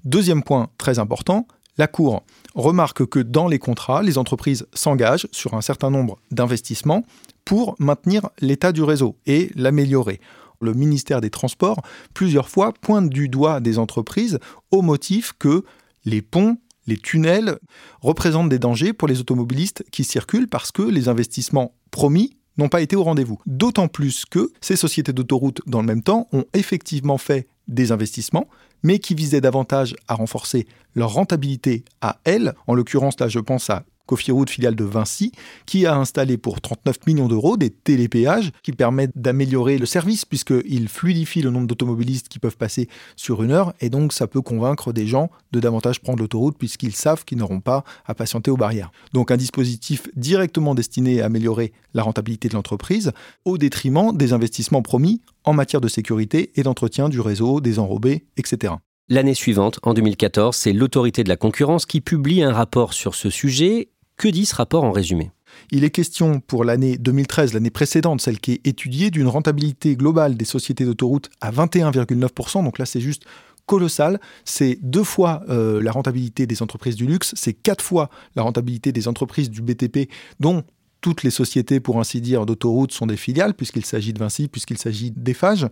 Deuxième 0.05 0.43
point 0.43 0.69
très 0.79 0.99
important, 0.99 1.47
la 1.77 1.87
Cour 1.87 2.23
remarque 2.55 3.07
que 3.07 3.19
dans 3.19 3.49
les 3.49 3.59
contrats, 3.59 4.03
les 4.03 4.19
entreprises 4.19 4.67
s'engagent 4.75 5.27
sur 5.33 5.55
un 5.55 5.61
certain 5.61 5.91
nombre 5.91 6.19
d'investissements 6.31 7.05
pour 7.45 7.75
maintenir 7.79 8.29
l'état 8.41 8.73
du 8.73 8.83
réseau 8.83 9.17
et 9.27 9.51
l'améliorer. 9.57 10.21
Le 10.61 10.73
ministère 10.73 11.21
des 11.21 11.31
Transports, 11.31 11.83
plusieurs 12.15 12.49
fois, 12.49 12.73
pointe 12.73 13.11
du 13.11 13.29
doigt 13.29 13.61
des 13.61 13.79
entreprises 13.79 14.39
au 14.71 14.83
motif 14.83 15.33
que 15.39 15.65
les 16.05 16.23
ponts, 16.23 16.57
les 16.87 16.97
tunnels 16.97 17.59
représentent 18.01 18.49
des 18.49 18.59
dangers 18.59 18.93
pour 18.93 19.09
les 19.09 19.21
automobilistes 19.21 19.85
qui 19.91 20.05
circulent 20.05 20.49
parce 20.49 20.71
que 20.71 20.83
les 20.83 21.09
investissements 21.09 21.75
promis 21.91 22.37
n'ont 22.57 22.69
pas 22.69 22.83
été 22.83 22.95
au 22.95 23.03
rendez-vous. 23.03 23.41
D'autant 23.47 23.89
plus 23.89 24.25
que 24.27 24.53
ces 24.61 24.77
sociétés 24.77 25.13
d'autoroutes, 25.13 25.61
dans 25.67 25.81
le 25.81 25.87
même 25.87 26.03
temps, 26.03 26.29
ont 26.33 26.45
effectivement 26.53 27.19
fait 27.19 27.49
des 27.67 27.93
investissements, 27.93 28.49
mais 28.85 29.01
qui 29.01 29.17
visaient 29.17 29.41
davantage 29.41 29.97
à 30.07 30.15
renforcer 30.15 30.69
leur 30.95 31.13
rentabilité 31.13 31.85
à 32.01 32.19
elles. 32.23 32.55
En 32.69 32.75
l'occurrence, 32.75 33.19
là, 33.19 33.27
je 33.27 33.41
pense 33.41 33.69
à 33.71 33.85
Cofiroute, 34.07 34.51
filiale 34.51 34.75
de 34.75 34.85
Vinci, 34.85 35.33
qui 35.67 35.87
a 35.87 35.97
installé 35.97 36.37
pour 36.37 36.61
39 36.61 37.07
millions 37.07 37.29
d'euros 37.29 37.57
des 37.57 37.71
télépéages 37.71 38.51
qui 38.63 38.73
permettent 38.73 39.17
d'améliorer 39.17 39.79
le 39.79 39.87
service 39.87 40.25
puisqu'ils 40.25 40.89
fluidifient 40.89 41.43
le 41.43 41.51
nombre 41.51 41.67
d'automobilistes 41.67 42.29
qui 42.29 42.39
peuvent 42.39 42.57
passer 42.57 42.89
sur 43.17 43.43
une 43.43 43.51
heure 43.51 43.73
et 43.81 43.89
donc 43.89 44.13
ça 44.13 44.27
peut 44.27 44.43
convaincre 44.43 44.93
des 44.93 45.07
gens 45.07 45.31
de 45.53 45.61
davantage 45.61 46.01
prendre 46.01 46.19
l'autoroute 46.21 46.59
puisqu'ils 46.59 46.95
savent 46.95 47.25
qu'ils 47.25 47.39
n'auront 47.39 47.61
pas 47.61 47.85
à 48.07 48.15
patienter 48.15 48.51
aux 48.51 48.57
barrières. 48.57 48.91
Donc 49.13 49.31
un 49.31 49.37
dispositif 49.37 50.09
directement 50.17 50.75
destiné 50.75 51.23
à 51.23 51.27
améliorer 51.27 51.73
la 51.95 52.03
rentabilité 52.03 52.49
de 52.49 52.55
l'entreprise 52.55 53.13
au 53.45 53.59
détriment 53.59 54.17
des 54.17 54.33
investissements 54.33 54.83
promis 54.83 55.23
en 55.45 55.53
matière 55.53 55.81
de 55.81 55.89
sécurité 55.89 56.53
et 56.57 56.63
d'entretien 56.63 57.09
du 57.09 57.21
réseau, 57.21 57.61
des 57.61 57.79
enrobés, 57.79 58.25
etc. 58.37 58.75
L'année 59.11 59.35
suivante, 59.35 59.81
en 59.83 59.93
2014, 59.93 60.57
c'est 60.57 60.73
l'autorité 60.73 61.25
de 61.25 61.29
la 61.29 61.37
concurrence 61.37 61.85
qui 61.85 62.01
publie 62.01 62.43
un 62.43 62.55
rapport 62.55 62.95
sur 62.95 63.15
ce 63.15 63.29
sujet. 63.29 63.91
Que 64.17 64.29
dit 64.29 64.47
ce 64.47 64.55
rapport 64.55 64.85
en 64.85 64.93
résumé? 64.93 65.33
Il 65.71 65.85
est 65.85 65.91
question 65.91 66.41
pour 66.41 66.65
l'année 66.65 66.97
2013, 66.99 67.53
l'année 67.53 67.71
précédente, 67.71 68.21
celle 68.21 68.39
qui 68.39 68.53
est 68.53 68.67
étudiée, 68.67 69.11
d'une 69.11 69.29
rentabilité 69.29 69.97
globale 69.97 70.37
des 70.37 70.45
sociétés 70.45 70.85
d'autoroutes 70.85 71.31
à 71.41 71.51
21,9%. 71.51 72.65
Donc 72.65 72.79
là, 72.79 72.87
c'est 72.87 73.01
juste 73.01 73.25
colossal. 73.67 74.21
C'est 74.45 74.79
deux 74.83 75.05
fois 75.05 75.43
euh, 75.49 75.83
la 75.83 75.93
rentabilité 75.93 76.47
des 76.47 76.63
entreprises 76.63 76.97
du 76.97 77.07
luxe, 77.07 77.33
c'est 77.37 77.55
quatre 77.55 77.83
fois 77.83 78.11
la 78.37 78.43
rentabilité 78.43 78.93
des 78.93 79.09
entreprises 79.09 79.51
du 79.51 79.63
BTP, 79.63 80.11
dont 80.41 80.65
toutes 81.05 81.23
les 81.23 81.29
sociétés, 81.29 81.81
pour 81.81 82.01
ainsi 82.01 82.23
dire, 82.23 82.47
d'autoroutes 82.47 82.93
sont 82.93 83.05
des 83.05 83.19
filiales, 83.19 83.53
puisqu'il 83.53 83.85
s'agit 83.85 84.15
de 84.15 84.19
Vinci, 84.19 84.49
puisqu'il 84.49 84.79
s'agit 84.79 85.11
d'Eiffage. 85.11 85.67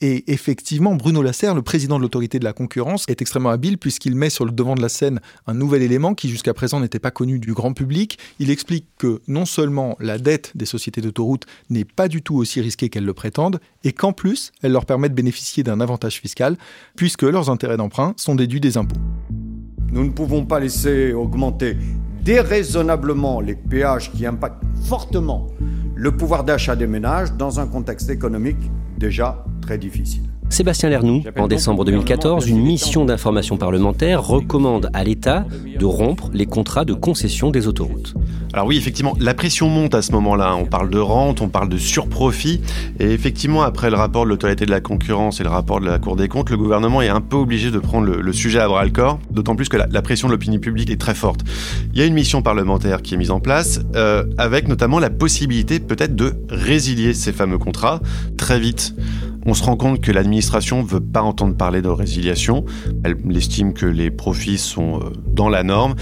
Et 0.00 0.32
effectivement, 0.32 0.96
Bruno 0.96 1.22
Lasserre, 1.22 1.54
le 1.54 1.62
président 1.62 1.98
de 1.98 2.02
l'autorité 2.02 2.40
de 2.40 2.44
la 2.44 2.52
concurrence, 2.52 3.04
est 3.06 3.22
extrêmement 3.22 3.50
habile 3.50 3.78
puisqu'il 3.78 4.16
met 4.16 4.28
sur 4.28 4.44
le 4.44 4.50
devant 4.50 4.74
de 4.74 4.82
la 4.82 4.88
scène 4.88 5.20
un 5.46 5.54
nouvel 5.54 5.82
élément 5.82 6.14
qui 6.14 6.28
jusqu'à 6.28 6.52
présent 6.52 6.80
n'était 6.80 6.98
pas 6.98 7.12
connu 7.12 7.38
du 7.38 7.52
grand 7.52 7.74
public. 7.74 8.18
Il 8.40 8.50
explique 8.50 8.88
que 8.98 9.22
non 9.28 9.44
seulement 9.44 9.96
la 10.00 10.18
dette 10.18 10.50
des 10.56 10.66
sociétés 10.66 11.00
d'autoroutes 11.00 11.46
n'est 11.70 11.84
pas 11.84 12.08
du 12.08 12.20
tout 12.20 12.34
aussi 12.34 12.60
risquée 12.60 12.88
qu'elles 12.88 13.04
le 13.04 13.14
prétendent, 13.14 13.60
et 13.84 13.92
qu'en 13.92 14.12
plus, 14.12 14.50
elle 14.62 14.72
leur 14.72 14.84
permet 14.84 15.08
de 15.08 15.14
bénéficier 15.14 15.62
d'un 15.62 15.80
avantage 15.80 16.18
fiscal, 16.18 16.56
puisque 16.96 17.22
leurs 17.22 17.50
intérêts 17.50 17.76
d'emprunt 17.76 18.14
sont 18.16 18.34
déduits 18.34 18.58
des 18.58 18.78
impôts. 18.78 18.98
Nous 19.92 20.02
ne 20.02 20.10
pouvons 20.10 20.44
pas 20.44 20.58
laisser 20.58 21.12
augmenter 21.12 21.76
déraisonnablement 22.22 23.40
les 23.40 23.54
péages 23.54 24.10
qui 24.12 24.26
impactent 24.26 24.62
fortement 24.84 25.48
le 25.94 26.16
pouvoir 26.16 26.44
d'achat 26.44 26.76
des 26.76 26.86
ménages 26.86 27.32
dans 27.32 27.60
un 27.60 27.66
contexte 27.66 28.10
économique 28.10 28.70
déjà 28.98 29.44
très 29.60 29.78
difficile. 29.78 30.31
Sébastien 30.52 30.90
Lernoux, 30.90 31.22
en 31.38 31.48
décembre 31.48 31.82
2014, 31.86 32.46
une 32.46 32.60
mission 32.60 33.06
d'information 33.06 33.56
parlementaire 33.56 34.22
recommande 34.22 34.90
à 34.92 35.02
l'État 35.02 35.46
de 35.78 35.84
rompre 35.86 36.28
les 36.34 36.44
contrats 36.44 36.84
de 36.84 36.92
concession 36.92 37.50
des 37.50 37.68
autoroutes. 37.68 38.12
Alors 38.52 38.66
oui, 38.66 38.76
effectivement, 38.76 39.16
la 39.18 39.32
pression 39.32 39.70
monte 39.70 39.94
à 39.94 40.02
ce 40.02 40.12
moment-là. 40.12 40.54
On 40.54 40.66
parle 40.66 40.90
de 40.90 40.98
rente, 40.98 41.40
on 41.40 41.48
parle 41.48 41.70
de 41.70 41.78
surprofit. 41.78 42.60
Et 43.00 43.12
effectivement, 43.12 43.62
après 43.62 43.88
le 43.88 43.96
rapport 43.96 44.24
de 44.24 44.28
l'autorité 44.28 44.66
de 44.66 44.70
la 44.70 44.82
concurrence 44.82 45.40
et 45.40 45.42
le 45.42 45.48
rapport 45.48 45.80
de 45.80 45.86
la 45.86 45.98
Cour 45.98 46.16
des 46.16 46.28
comptes, 46.28 46.50
le 46.50 46.58
gouvernement 46.58 47.00
est 47.00 47.08
un 47.08 47.22
peu 47.22 47.36
obligé 47.36 47.70
de 47.70 47.78
prendre 47.78 48.06
le, 48.06 48.32
sujet 48.34 48.60
à 48.60 48.68
bras 48.68 48.84
le 48.84 48.90
corps, 48.90 49.20
d'autant 49.30 49.56
plus 49.56 49.70
que 49.70 49.78
la, 49.78 50.02
pression 50.02 50.28
de 50.28 50.32
l'opinion 50.34 50.60
publique 50.60 50.90
est 50.90 51.00
très 51.00 51.14
forte. 51.14 51.40
Il 51.94 51.98
y 51.98 52.02
a 52.02 52.04
une 52.04 52.12
mission 52.12 52.42
parlementaire 52.42 53.00
qui 53.00 53.14
est 53.14 53.16
mise 53.16 53.30
en 53.30 53.40
place, 53.40 53.80
euh, 53.96 54.24
avec 54.36 54.68
notamment 54.68 54.98
la 54.98 55.08
possibilité 55.08 55.80
peut-être 55.80 56.14
de 56.14 56.34
résilier 56.50 57.14
ces 57.14 57.32
fameux 57.32 57.58
contrats 57.58 58.00
très 58.36 58.60
vite 58.60 58.94
on 59.46 59.54
se 59.54 59.62
rend 59.62 59.76
compte 59.76 60.00
que 60.00 60.12
l'administration 60.12 60.82
ne 60.82 60.86
veut 60.86 61.00
pas 61.00 61.22
entendre 61.22 61.56
parler 61.56 61.82
de 61.82 61.88
résiliation. 61.88 62.64
Elle 63.04 63.16
estime 63.36 63.72
que 63.72 63.86
les 63.86 64.10
profits 64.10 64.58
sont 64.58 65.00
euh, 65.00 65.12
dans 65.26 65.48
la 65.48 65.62
norme 65.62 65.94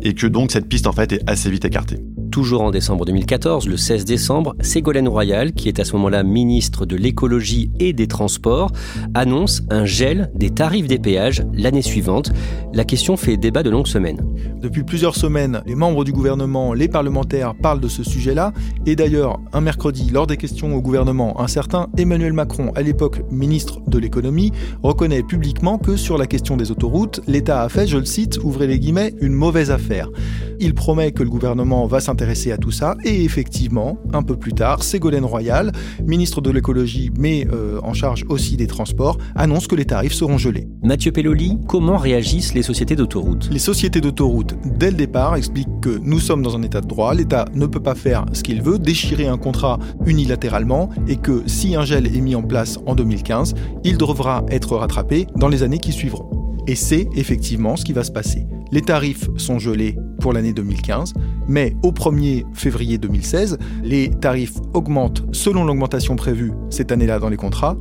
et 0.00 0.14
que 0.14 0.26
donc 0.26 0.52
cette 0.52 0.68
piste 0.68 0.86
en 0.86 0.92
fait 0.92 1.12
est 1.12 1.28
assez 1.28 1.50
vite 1.50 1.64
écartée. 1.64 1.98
Toujours 2.34 2.62
en 2.62 2.72
décembre 2.72 3.04
2014, 3.04 3.68
le 3.68 3.76
16 3.76 4.04
décembre, 4.04 4.56
Ségolène 4.58 5.06
Royal, 5.06 5.52
qui 5.52 5.68
est 5.68 5.78
à 5.78 5.84
ce 5.84 5.92
moment-là 5.92 6.24
ministre 6.24 6.84
de 6.84 6.96
l'écologie 6.96 7.70
et 7.78 7.92
des 7.92 8.08
transports, 8.08 8.72
annonce 9.14 9.62
un 9.70 9.84
gel 9.84 10.32
des 10.34 10.50
tarifs 10.50 10.88
des 10.88 10.98
péages 10.98 11.44
l'année 11.52 11.80
suivante. 11.80 12.32
La 12.72 12.84
question 12.84 13.16
fait 13.16 13.36
débat 13.36 13.62
de 13.62 13.70
longues 13.70 13.86
semaines. 13.86 14.20
Depuis 14.60 14.82
plusieurs 14.82 15.14
semaines, 15.14 15.62
les 15.64 15.76
membres 15.76 16.02
du 16.02 16.10
gouvernement, 16.10 16.74
les 16.74 16.88
parlementaires 16.88 17.54
parlent 17.54 17.78
de 17.78 17.86
ce 17.86 18.02
sujet-là. 18.02 18.52
Et 18.84 18.96
d'ailleurs, 18.96 19.38
un 19.52 19.60
mercredi, 19.60 20.10
lors 20.10 20.26
des 20.26 20.36
questions 20.36 20.74
au 20.74 20.82
gouvernement, 20.82 21.40
un 21.40 21.46
certain 21.46 21.86
Emmanuel 21.96 22.32
Macron, 22.32 22.72
à 22.74 22.82
l'époque 22.82 23.22
ministre 23.30 23.78
de 23.86 23.98
l'économie, 23.98 24.50
reconnaît 24.82 25.22
publiquement 25.22 25.78
que 25.78 25.94
sur 25.94 26.18
la 26.18 26.26
question 26.26 26.56
des 26.56 26.72
autoroutes, 26.72 27.20
l'État 27.28 27.62
a 27.62 27.68
fait, 27.68 27.86
je 27.86 27.96
le 27.96 28.06
cite, 28.06 28.40
ouvrez 28.42 28.66
les 28.66 28.80
guillemets, 28.80 29.14
une 29.20 29.34
mauvaise 29.34 29.70
affaire. 29.70 30.10
Il 30.58 30.74
promet 30.74 31.12
que 31.12 31.22
le 31.22 31.30
gouvernement 31.30 31.86
va 31.86 32.00
s'intéresser 32.00 32.23
à 32.24 32.56
tout 32.56 32.70
ça 32.70 32.96
et 33.04 33.24
effectivement, 33.24 33.98
un 34.12 34.22
peu 34.22 34.36
plus 34.36 34.52
tard, 34.52 34.82
Ségolène 34.82 35.24
Royal, 35.24 35.72
ministre 36.04 36.40
de 36.40 36.50
l'écologie 36.50 37.10
mais 37.18 37.46
euh, 37.52 37.78
en 37.82 37.92
charge 37.92 38.24
aussi 38.28 38.56
des 38.56 38.66
transports, 38.66 39.18
annonce 39.34 39.66
que 39.66 39.76
les 39.76 39.84
tarifs 39.84 40.14
seront 40.14 40.38
gelés. 40.38 40.68
Mathieu 40.82 41.12
Pelloli, 41.12 41.58
comment 41.68 41.96
réagissent 41.96 42.54
les 42.54 42.62
sociétés 42.62 42.96
d'autoroutes? 42.96 43.48
Les 43.50 43.58
sociétés 43.58 44.00
d'autoroutes, 44.00 44.54
dès 44.64 44.90
le 44.90 44.96
départ, 44.96 45.36
expliquent 45.36 45.80
que 45.80 45.98
nous 46.02 46.18
sommes 46.18 46.42
dans 46.42 46.56
un 46.56 46.62
état 46.62 46.80
de 46.80 46.88
droit, 46.88 47.14
l'État 47.14 47.44
ne 47.54 47.66
peut 47.66 47.82
pas 47.82 47.94
faire 47.94 48.24
ce 48.32 48.42
qu'il 48.42 48.62
veut, 48.62 48.78
déchirer 48.78 49.26
un 49.26 49.38
contrat 49.38 49.78
unilatéralement 50.06 50.90
et 51.06 51.16
que 51.16 51.42
si 51.46 51.76
un 51.76 51.84
gel 51.84 52.06
est 52.06 52.20
mis 52.20 52.34
en 52.34 52.42
place 52.42 52.78
en 52.86 52.94
2015, 52.94 53.54
il 53.84 53.98
devra 53.98 54.44
être 54.50 54.76
rattrapé 54.76 55.26
dans 55.36 55.48
les 55.48 55.62
années 55.62 55.78
qui 55.78 55.92
suivront. 55.92 56.28
Et 56.66 56.74
c'est 56.74 57.06
effectivement 57.14 57.76
ce 57.76 57.84
qui 57.84 57.92
va 57.92 58.04
se 58.04 58.10
passer. 58.10 58.46
Les 58.72 58.80
tarifs 58.80 59.28
sont 59.36 59.58
gelés 59.58 59.96
pour 60.24 60.32
l'année 60.32 60.54
2015, 60.54 61.12
mais 61.48 61.76
au 61.82 61.92
1er 61.92 62.46
février 62.54 62.96
2016, 62.96 63.58
les 63.82 64.08
tarifs 64.08 64.54
augmentent 64.72 65.22
selon 65.32 65.64
l'augmentation 65.64 66.16
prévue 66.16 66.52
cette 66.70 66.92
année-là 66.92 67.18
dans 67.18 67.28
les 67.28 67.36
contrats, 67.36 67.76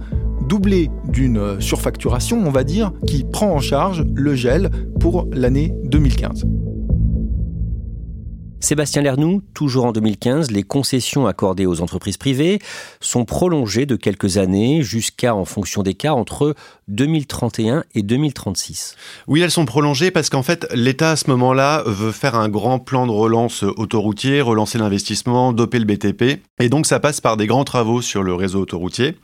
doublé 0.49 0.89
d'une 1.07 1.61
surfacturation, 1.61 2.43
on 2.45 2.51
va 2.51 2.65
dire, 2.65 2.91
qui 3.07 3.23
prend 3.23 3.49
en 3.49 3.61
charge 3.61 4.03
le 4.13 4.35
gel 4.35 4.71
pour 4.99 5.25
l'année 5.31 5.73
2015. 5.85 6.45
Sébastien 8.63 9.01
Lernoux, 9.01 9.41
toujours 9.53 9.83
en 9.83 9.91
2015, 9.91 10.49
les 10.51 10.63
concessions 10.63 11.27
accordées 11.27 11.65
aux 11.65 11.81
entreprises 11.81 12.15
privées 12.15 12.59
sont 13.01 13.25
prolongées 13.25 13.85
de 13.85 13.97
quelques 13.97 14.37
années 14.37 14.83
jusqu'à, 14.83 15.35
en 15.35 15.43
fonction 15.43 15.83
des 15.83 15.95
cas, 15.95 16.13
entre 16.13 16.55
2031 16.87 17.83
et 17.93 18.03
2036. 18.03 18.95
Oui, 19.27 19.41
elles 19.41 19.51
sont 19.51 19.65
prolongées 19.65 20.11
parce 20.11 20.29
qu'en 20.29 20.43
fait, 20.43 20.65
l'État 20.73 21.11
à 21.11 21.15
ce 21.17 21.29
moment-là 21.31 21.83
veut 21.87 22.13
faire 22.13 22.35
un 22.35 22.47
grand 22.47 22.79
plan 22.79 23.05
de 23.05 23.11
relance 23.11 23.63
autoroutier, 23.63 24.39
relancer 24.39 24.77
l'investissement, 24.77 25.51
doper 25.51 25.79
le 25.79 25.85
BTP. 25.85 26.41
Et 26.61 26.69
donc 26.69 26.85
ça 26.85 27.01
passe 27.01 27.19
par 27.19 27.35
des 27.35 27.47
grands 27.47 27.65
travaux 27.65 28.01
sur 28.01 28.23
le 28.23 28.33
réseau 28.33 28.61
autoroutier. 28.61 29.17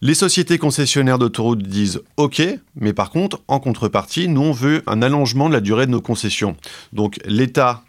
Les 0.00 0.14
sociétés 0.14 0.58
concessionnaires 0.58 1.20
d'autoroutes 1.20 1.62
disent 1.62 2.02
OK, 2.16 2.42
mais 2.74 2.92
par 2.92 3.10
contre, 3.10 3.40
en 3.46 3.60
contrepartie, 3.60 4.26
nous 4.26 4.42
on 4.42 4.52
veut 4.52 4.82
un 4.88 5.00
allongement 5.00 5.48
de 5.48 5.54
la 5.54 5.60
durée 5.60 5.86
de 5.86 5.92
nos 5.92 6.00
concessions. 6.00 6.56
Donc 6.92 7.20
l'État 7.24 7.84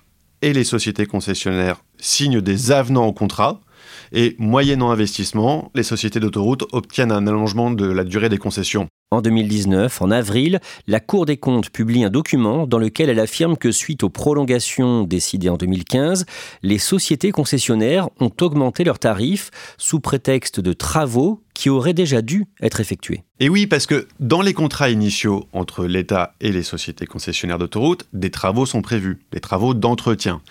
et 0.45 0.53
les 0.53 0.63
sociétés 0.63 1.07
concessionnaires 1.07 1.81
signent 1.97 2.39
des 2.39 2.71
avenants 2.71 3.07
au 3.07 3.13
contrat. 3.13 3.61
Et 4.11 4.35
moyennant 4.37 4.91
investissement, 4.91 5.71
les 5.73 5.81
sociétés 5.81 6.19
d'autoroutes 6.19 6.65
obtiennent 6.71 7.11
un 7.11 7.25
allongement 7.25 7.71
de 7.71 7.87
la 7.87 8.03
durée 8.03 8.29
des 8.29 8.37
concessions. 8.37 8.87
En 9.15 9.21
2019, 9.21 10.01
en 10.01 10.11
avril, 10.11 10.59
la 10.87 10.99
Cour 10.99 11.25
des 11.25 11.37
comptes 11.37 11.69
publie 11.69 12.03
un 12.03 12.09
document 12.09 12.67
dans 12.67 12.79
lequel 12.79 13.09
elle 13.09 13.21
affirme 13.21 13.55
que 13.55 13.71
suite 13.71 14.03
aux 14.03 14.09
prolongations 14.09 15.03
décidées 15.05 15.47
en 15.47 15.55
2015, 15.55 16.25
les 16.63 16.79
sociétés 16.79 17.31
concessionnaires 17.31 18.09
ont 18.19 18.31
augmenté 18.41 18.83
leurs 18.83 18.99
tarifs 18.99 19.51
sous 19.77 20.01
prétexte 20.01 20.59
de 20.59 20.73
travaux 20.73 21.41
qui 21.53 21.69
auraient 21.69 21.93
déjà 21.93 22.21
dû 22.21 22.45
être 22.61 22.81
effectués. 22.81 23.23
Et 23.39 23.47
oui, 23.47 23.67
parce 23.67 23.85
que 23.85 24.09
dans 24.19 24.41
les 24.41 24.53
contrats 24.53 24.89
initiaux 24.89 25.45
entre 25.53 25.85
l'État 25.85 26.33
et 26.41 26.51
les 26.51 26.63
sociétés 26.63 27.05
concessionnaires 27.05 27.57
d'autoroutes, 27.57 28.05
des 28.11 28.31
travaux 28.31 28.65
sont 28.65 28.81
prévus, 28.81 29.19
des 29.31 29.39
travaux 29.39 29.73
d'entretien 29.73 30.41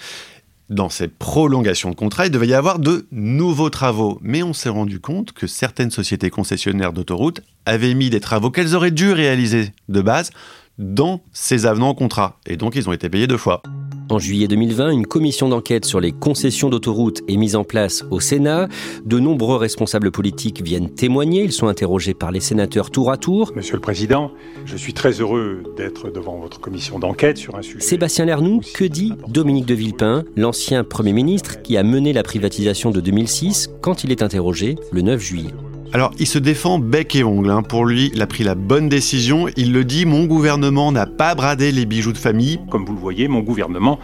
dans 0.71 0.89
cette 0.89 1.17
prolongation 1.17 1.91
de 1.91 1.95
contrat, 1.95 2.27
il 2.27 2.31
devait 2.31 2.47
y 2.47 2.55
avoir 2.55 2.79
de 2.79 3.07
nouveaux 3.13 3.71
travaux. 3.71 4.19
Mais 4.23 4.43
on 4.43 4.53
s'est 4.53 4.69
rendu 4.69 5.01
compte 5.01 5.33
que 5.33 5.47
certaines 5.47 5.91
sociétés 5.91 6.31
concessionnaires 6.31 6.93
d'autoroutes 6.93 7.43
avaient 7.67 7.95
mis 7.95 8.11
des 8.11 8.21
travaux 8.21 8.51
qu'elles 8.51 8.75
auraient 8.75 8.91
dû 8.91 9.13
réaliser 9.13 9.73
de 9.89 10.01
base 10.01 10.31
dans 10.79 11.23
ces 11.33 11.67
avenants 11.67 11.91
au 11.91 11.95
contrat. 11.95 12.39
Et 12.47 12.57
donc, 12.57 12.77
ils 12.77 12.89
ont 12.89 12.93
été 12.93 13.09
payés 13.09 13.27
deux 13.27 13.37
fois. 13.37 13.63
En 14.11 14.19
juillet 14.19 14.49
2020, 14.49 14.91
une 14.91 15.07
commission 15.07 15.49
d'enquête 15.49 15.87
sur 15.87 15.99
les 15.99 16.13
concessions 16.13 16.69
d'autoroutes 16.69 17.23
est 17.27 17.37
mise 17.37 17.57
en 17.57 17.65
place 17.65 18.05
au 18.11 18.21
Sénat. 18.21 18.69
De 19.07 19.19
nombreux 19.19 19.57
responsables 19.57 20.11
politiques 20.11 20.63
viennent 20.63 20.91
témoigner. 20.91 21.43
Ils 21.43 21.53
sont 21.53 21.69
interrogés 21.69 22.13
par 22.13 22.31
les 22.31 22.41
sénateurs 22.41 22.91
tour 22.91 23.11
à 23.11 23.17
tour. 23.17 23.53
Monsieur 23.57 23.77
le 23.77 23.81
Président, 23.81 24.31
je 24.67 24.77
suis 24.77 24.93
très 24.93 25.13
heureux 25.13 25.63
d'être 25.77 26.11
devant 26.11 26.39
votre 26.39 26.61
commission 26.61 26.99
d'enquête 26.99 27.39
sur 27.39 27.57
un 27.57 27.63
sujet. 27.63 27.81
Sébastien 27.81 28.27
Lernoux, 28.27 28.61
que 28.75 28.85
dit 28.85 29.15
Dominique 29.29 29.67
de 29.67 29.75
Villepin, 29.75 30.25
l'ancien 30.37 30.85
Premier 30.85 31.13
ministre 31.13 31.63
qui 31.63 31.79
a 31.79 31.83
mené 31.83 32.13
la 32.13 32.23
privatisation 32.23 32.91
de 32.91 33.01
2006 33.01 33.71
quand 33.81 34.05
il 34.05 34.13
est 34.13 34.23
interrogé 34.23 34.77
le 34.93 35.01
9 35.01 35.21
juillet 35.21 35.51
alors, 35.95 36.11
il 36.19 36.27
se 36.27 36.41
défend 36.41 36.81
bec 36.81 37.15
et 37.15 37.23
ongle. 37.23 37.53
Hein. 37.53 37.63
Pour 37.63 37.85
lui, 37.85 38.11
il 38.13 38.21
a 38.21 38.27
pris 38.27 38.43
la 38.43 38.57
bonne 38.57 38.89
décision. 38.89 39.47
Il 39.57 39.73
le 39.73 39.85
dit, 39.85 40.07
mon 40.07 40.25
gouvernement 40.25 40.91
n'a 40.91 41.07
pas 41.07 41.37
bradé 41.37 41.71
les 41.71 41.87
bijoux 41.87 42.13
de 42.13 42.19
famille. 42.19 42.59
Comme 42.69 42.85
vous 42.85 42.95
le 42.95 42.99
voyez, 42.99 43.29
mon 43.29 43.43
gouvernement 43.43 44.01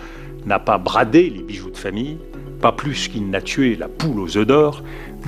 n'a 0.47 0.61
pas 0.61 0.78
bradé 0.78 1.28
les 1.28 1.42
bijoux 1.42 1.73
de 1.73 1.76
famille, 1.76 2.16
pas 2.61 2.70
plus 2.70 3.09
qu'il 3.09 3.28
n'a 3.28 3.40
tué 3.40 3.75
la 3.75 3.88
poule 3.88 4.20
aux 4.20 4.37
œufs 4.37 4.47
d'or, 4.47 4.85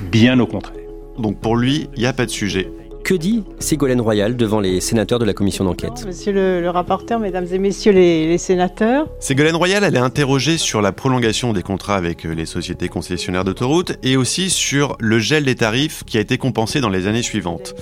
bien 0.09 0.39
au 0.39 0.47
contraire. 0.47 0.87
Donc 1.19 1.41
pour 1.41 1.57
lui, 1.57 1.89
il 1.97 1.99
n'y 1.99 2.05
a 2.05 2.13
pas 2.13 2.25
de 2.25 2.31
sujet. 2.31 2.71
Que 3.03 3.13
dit 3.13 3.43
Ségolène 3.59 3.99
Royal 3.99 4.37
devant 4.37 4.61
les 4.61 4.79
sénateurs 4.79 5.19
de 5.19 5.25
la 5.25 5.33
commission 5.33 5.65
d'enquête? 5.65 6.05
Monsieur 6.05 6.31
le, 6.31 6.69
rapporteur, 6.69 7.19
mesdames 7.19 7.45
et 7.51 7.59
messieurs 7.59 7.91
les, 7.91 8.37
sénateurs. 8.37 9.09
Ségolène 9.19 9.57
Royal, 9.57 9.83
elle 9.83 9.95
est 9.95 9.99
interrogée 9.99 10.57
sur 10.57 10.81
la 10.81 10.93
prolongation 10.93 11.51
des 11.51 11.63
contrats 11.63 11.97
avec 11.97 12.25
euh, 12.25 12.33
les 12.33 12.45
sociétés 12.45 12.87
concessionnaires 12.87 13.43
d'autoroutes 13.43 13.97
et 14.03 14.15
aussi 14.15 14.49
sur 14.49 14.95
le 15.01 15.19
gel 15.19 15.43
des 15.43 15.55
tarifs 15.55 16.05
qui 16.05 16.17
a 16.17 16.21
été 16.21 16.37
compensé 16.37 16.79
dans 16.79 16.87
les 16.87 17.05
années 17.05 17.23
suivantes. 17.23 17.75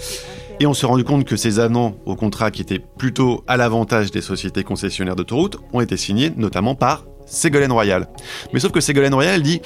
Et 0.59 0.65
on 0.65 0.73
s'est 0.73 0.87
rendu 0.87 1.03
compte 1.03 1.25
que 1.25 1.35
ces 1.35 1.59
annonces 1.59 1.93
au 2.07 2.15
contrat 2.15 2.49
qui 2.49 2.63
étaient 2.63 2.79
plutôt 2.79 3.43
à 3.47 3.57
l'avantage 3.57 4.09
des 4.09 4.21
sociétés 4.21 4.63
concessionnaires 4.63 5.15
d'autoroutes 5.15 5.57
ont 5.71 5.81
été 5.81 5.97
signés 5.97 6.31
notamment 6.35 6.73
par 6.73 7.05
Ségolène 7.31 7.71
Royal. 7.71 8.07
Mais 8.51 8.59
sauf 8.59 8.71
que 8.71 8.81
Ségolène 8.81 9.13
Royal, 9.13 9.41
dit 9.41 9.61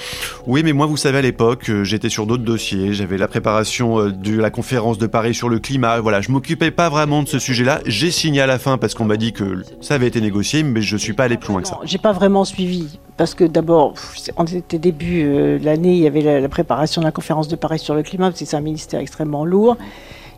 Oui, 0.46 0.62
mais 0.64 0.72
moi, 0.72 0.86
vous 0.86 0.98
savez, 0.98 1.18
à 1.18 1.22
l'époque, 1.22 1.70
euh, 1.70 1.84
j'étais 1.84 2.10
sur 2.10 2.28
d'autres 2.28 2.44
dossiers, 2.44 2.94
j'avais 2.94 3.18
la 3.18 3.28
préparation 3.28 4.00
euh, 4.00 4.12
de 4.12 4.40
la 4.40 4.52
conférence 4.52 5.00
de 5.00 5.08
Paris 5.08 5.34
sur 5.34 5.50
le 5.50 5.58
climat, 5.58 6.00
voilà, 6.00 6.22
je 6.22 6.32
m'occupais 6.32 6.70
pas 6.70 6.90
vraiment 6.90 7.24
de 7.24 7.28
ce 7.28 7.40
sujet-là. 7.40 7.82
J'ai 7.88 8.12
signé 8.12 8.42
à 8.42 8.46
la 8.46 8.60
fin 8.60 8.78
parce 8.78 8.94
qu'on 8.94 9.06
m'a 9.06 9.18
dit 9.18 9.34
que 9.34 9.64
ça 9.82 9.96
avait 9.96 10.08
été 10.08 10.22
négocié, 10.22 10.62
mais 10.62 10.82
je 10.82 10.96
suis 10.96 11.14
pas 11.14 11.24
allé 11.24 11.38
plus 11.38 11.52
loin 11.52 11.62
que 11.64 11.68
ça. 11.68 11.80
J'ai 11.84 11.98
pas 11.98 12.14
vraiment 12.14 12.46
suivi. 12.46 13.00
Parce 13.18 13.34
que 13.34 13.46
d'abord, 13.46 13.94
on 14.38 14.44
était 14.44 14.78
début 14.78 15.24
euh, 15.24 15.58
l'année, 15.64 15.94
il 15.94 16.02
y 16.02 16.08
avait 16.08 16.22
la, 16.22 16.42
la, 16.42 16.50
préparation 16.50 17.02
de 17.02 17.06
la 17.06 17.12
conférence 17.12 17.48
de 17.48 17.56
Paris 17.56 17.80
sur 17.80 17.96
le 17.96 18.04
climat, 18.04 18.30
parce 18.30 18.42
que 18.42 18.46
c'est 18.46 18.58
un 18.58 18.62
ministère 18.62 19.00
extrêmement 19.00 19.46
lourd. 19.46 19.78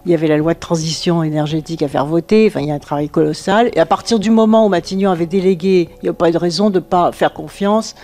Il 0.05 0.11
y 0.11 0.13
avait 0.13 0.27
la 0.27 0.37
loi 0.37 0.53
de 0.53 0.59
transition 0.59 1.23
énergétique 1.23 1.81
à 1.81 1.87
faire 1.87 2.05
voter. 2.05 2.51
Il 2.55 2.65
y 2.65 2.71
a 2.71 2.73
un 2.73 2.79
travail 2.79 3.09
colossal. 3.09 3.69
Et 3.73 3.79
à 3.79 3.85
partir 3.85 4.19
du 4.19 4.29
moment 4.29 4.65
où 4.65 4.69
Matignon 4.69 5.11
avait 5.11 5.25
délégué, 5.25 5.89
il 6.01 6.05
n'y 6.05 6.09
a 6.09 6.13
pas 6.13 6.29
eu 6.29 6.31
de 6.31 6.37
raison 6.37 6.69
de 6.69 6.75
ne 6.75 6.83
pas 6.83 7.11
faire 7.11 7.33
confiance 7.33 7.95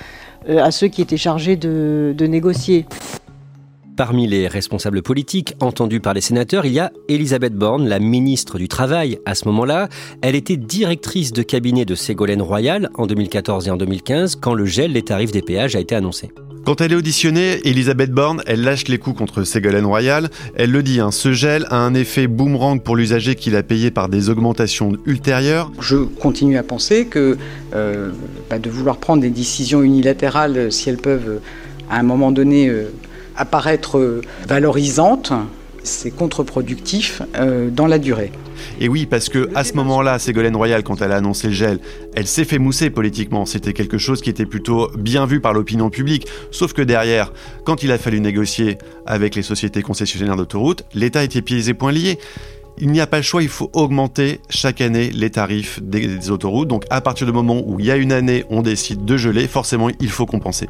euh, 0.49 0.63
à 0.63 0.71
ceux 0.71 0.87
qui 0.87 1.01
étaient 1.01 1.17
chargés 1.17 1.55
de 1.55 2.27
négocier. 2.27 2.85
Parmi 3.95 4.25
les 4.25 4.47
responsables 4.47 5.03
politiques 5.03 5.53
entendus 5.59 5.99
par 5.99 6.15
les 6.15 6.21
sénateurs, 6.21 6.65
il 6.65 6.73
y 6.73 6.79
a 6.79 6.91
Elisabeth 7.09 7.53
Borne, 7.53 7.87
la 7.87 7.99
ministre 7.99 8.57
du 8.57 8.67
Travail 8.67 9.19
à 9.27 9.35
ce 9.35 9.47
moment-là. 9.49 9.87
Elle 10.23 10.33
était 10.33 10.57
directrice 10.57 11.31
de 11.31 11.43
cabinet 11.43 11.85
de 11.85 11.93
Ségolène 11.93 12.41
Royal 12.41 12.89
en 12.95 13.05
2014 13.05 13.67
et 13.67 13.71
en 13.71 13.77
2015 13.77 14.37
quand 14.37 14.55
le 14.55 14.65
gel 14.65 14.93
des 14.93 15.03
tarifs 15.03 15.31
des 15.31 15.43
péages 15.43 15.75
a 15.75 15.79
été 15.79 15.93
annoncé. 15.93 16.31
Quand 16.65 16.81
elle 16.81 16.93
est 16.93 16.95
auditionnée, 16.95 17.59
Elisabeth 17.67 18.09
Borne, 18.09 18.41
elle 18.47 18.63
lâche 18.63 18.87
les 18.87 18.97
coups 18.97 19.15
contre 19.15 19.43
Ségolène 19.43 19.85
Royal. 19.85 20.29
Elle 20.55 20.71
le 20.71 20.81
dit, 20.81 20.99
hein, 20.99 21.11
ce 21.11 21.31
gel 21.33 21.67
a 21.69 21.75
un 21.75 21.93
effet 21.93 22.25
boomerang 22.25 22.81
pour 22.81 22.95
l'usager 22.95 23.35
qui 23.35 23.51
l'a 23.51 23.61
payé 23.61 23.91
par 23.91 24.09
des 24.09 24.29
augmentations 24.31 24.93
ultérieures. 25.05 25.71
Je 25.79 25.97
continue 25.97 26.57
à 26.57 26.63
penser 26.63 27.05
que 27.05 27.37
euh, 27.75 28.11
bah, 28.49 28.57
de 28.57 28.69
vouloir 28.71 28.97
prendre 28.97 29.21
des 29.21 29.29
décisions 29.29 29.83
unilatérales, 29.83 30.71
si 30.71 30.89
elles 30.89 30.97
peuvent 30.97 31.41
à 31.91 31.99
un 31.99 32.03
moment 32.03 32.31
donné 32.31 32.69
euh, 32.69 32.85
apparaître 33.35 34.21
valorisantes, 34.47 35.33
c'est 35.83 36.11
contre-productif 36.11 37.21
euh, 37.35 37.69
dans 37.69 37.87
la 37.87 37.99
durée. 37.99 38.31
Et 38.79 38.87
oui, 38.87 39.05
parce 39.05 39.29
que 39.29 39.49
à 39.55 39.63
ce 39.63 39.73
moment-là, 39.73 40.17
Ségolène 40.17 40.55
Royal, 40.55 40.83
quand 40.83 41.01
elle 41.01 41.11
a 41.11 41.17
annoncé 41.17 41.47
le 41.47 41.53
gel, 41.53 41.79
elle 42.15 42.27
s'est 42.27 42.45
fait 42.45 42.59
mousser 42.59 42.89
politiquement. 42.89 43.45
C'était 43.45 43.73
quelque 43.73 43.97
chose 43.97 44.21
qui 44.21 44.29
était 44.29 44.45
plutôt 44.45 44.89
bien 44.97 45.25
vu 45.25 45.41
par 45.41 45.53
l'opinion 45.53 45.89
publique. 45.89 46.27
Sauf 46.51 46.73
que 46.73 46.81
derrière, 46.81 47.33
quand 47.65 47.83
il 47.83 47.91
a 47.91 47.97
fallu 47.97 48.21
négocier 48.21 48.77
avec 49.05 49.35
les 49.35 49.43
sociétés 49.43 49.81
concessionnaires 49.81 50.37
d'autoroutes, 50.37 50.83
l'État 50.93 51.23
était 51.23 51.41
pieds 51.41 51.69
et 51.69 51.73
poings 51.73 51.91
liés. 51.91 52.17
Il 52.79 52.89
n'y 52.89 53.01
a 53.01 53.07
pas 53.07 53.17
le 53.17 53.23
choix, 53.23 53.43
il 53.43 53.49
faut 53.49 53.69
augmenter 53.73 54.39
chaque 54.49 54.81
année 54.81 55.11
les 55.11 55.29
tarifs 55.29 55.79
des 55.83 56.31
autoroutes. 56.31 56.69
Donc 56.69 56.85
à 56.89 57.01
partir 57.01 57.27
du 57.27 57.33
moment 57.33 57.61
où 57.65 57.79
il 57.79 57.85
y 57.85 57.91
a 57.91 57.97
une 57.97 58.11
année, 58.11 58.45
on 58.49 58.61
décide 58.61 59.05
de 59.05 59.17
geler, 59.17 59.47
forcément, 59.47 59.89
il 59.99 60.09
faut 60.09 60.25
compenser. 60.25 60.67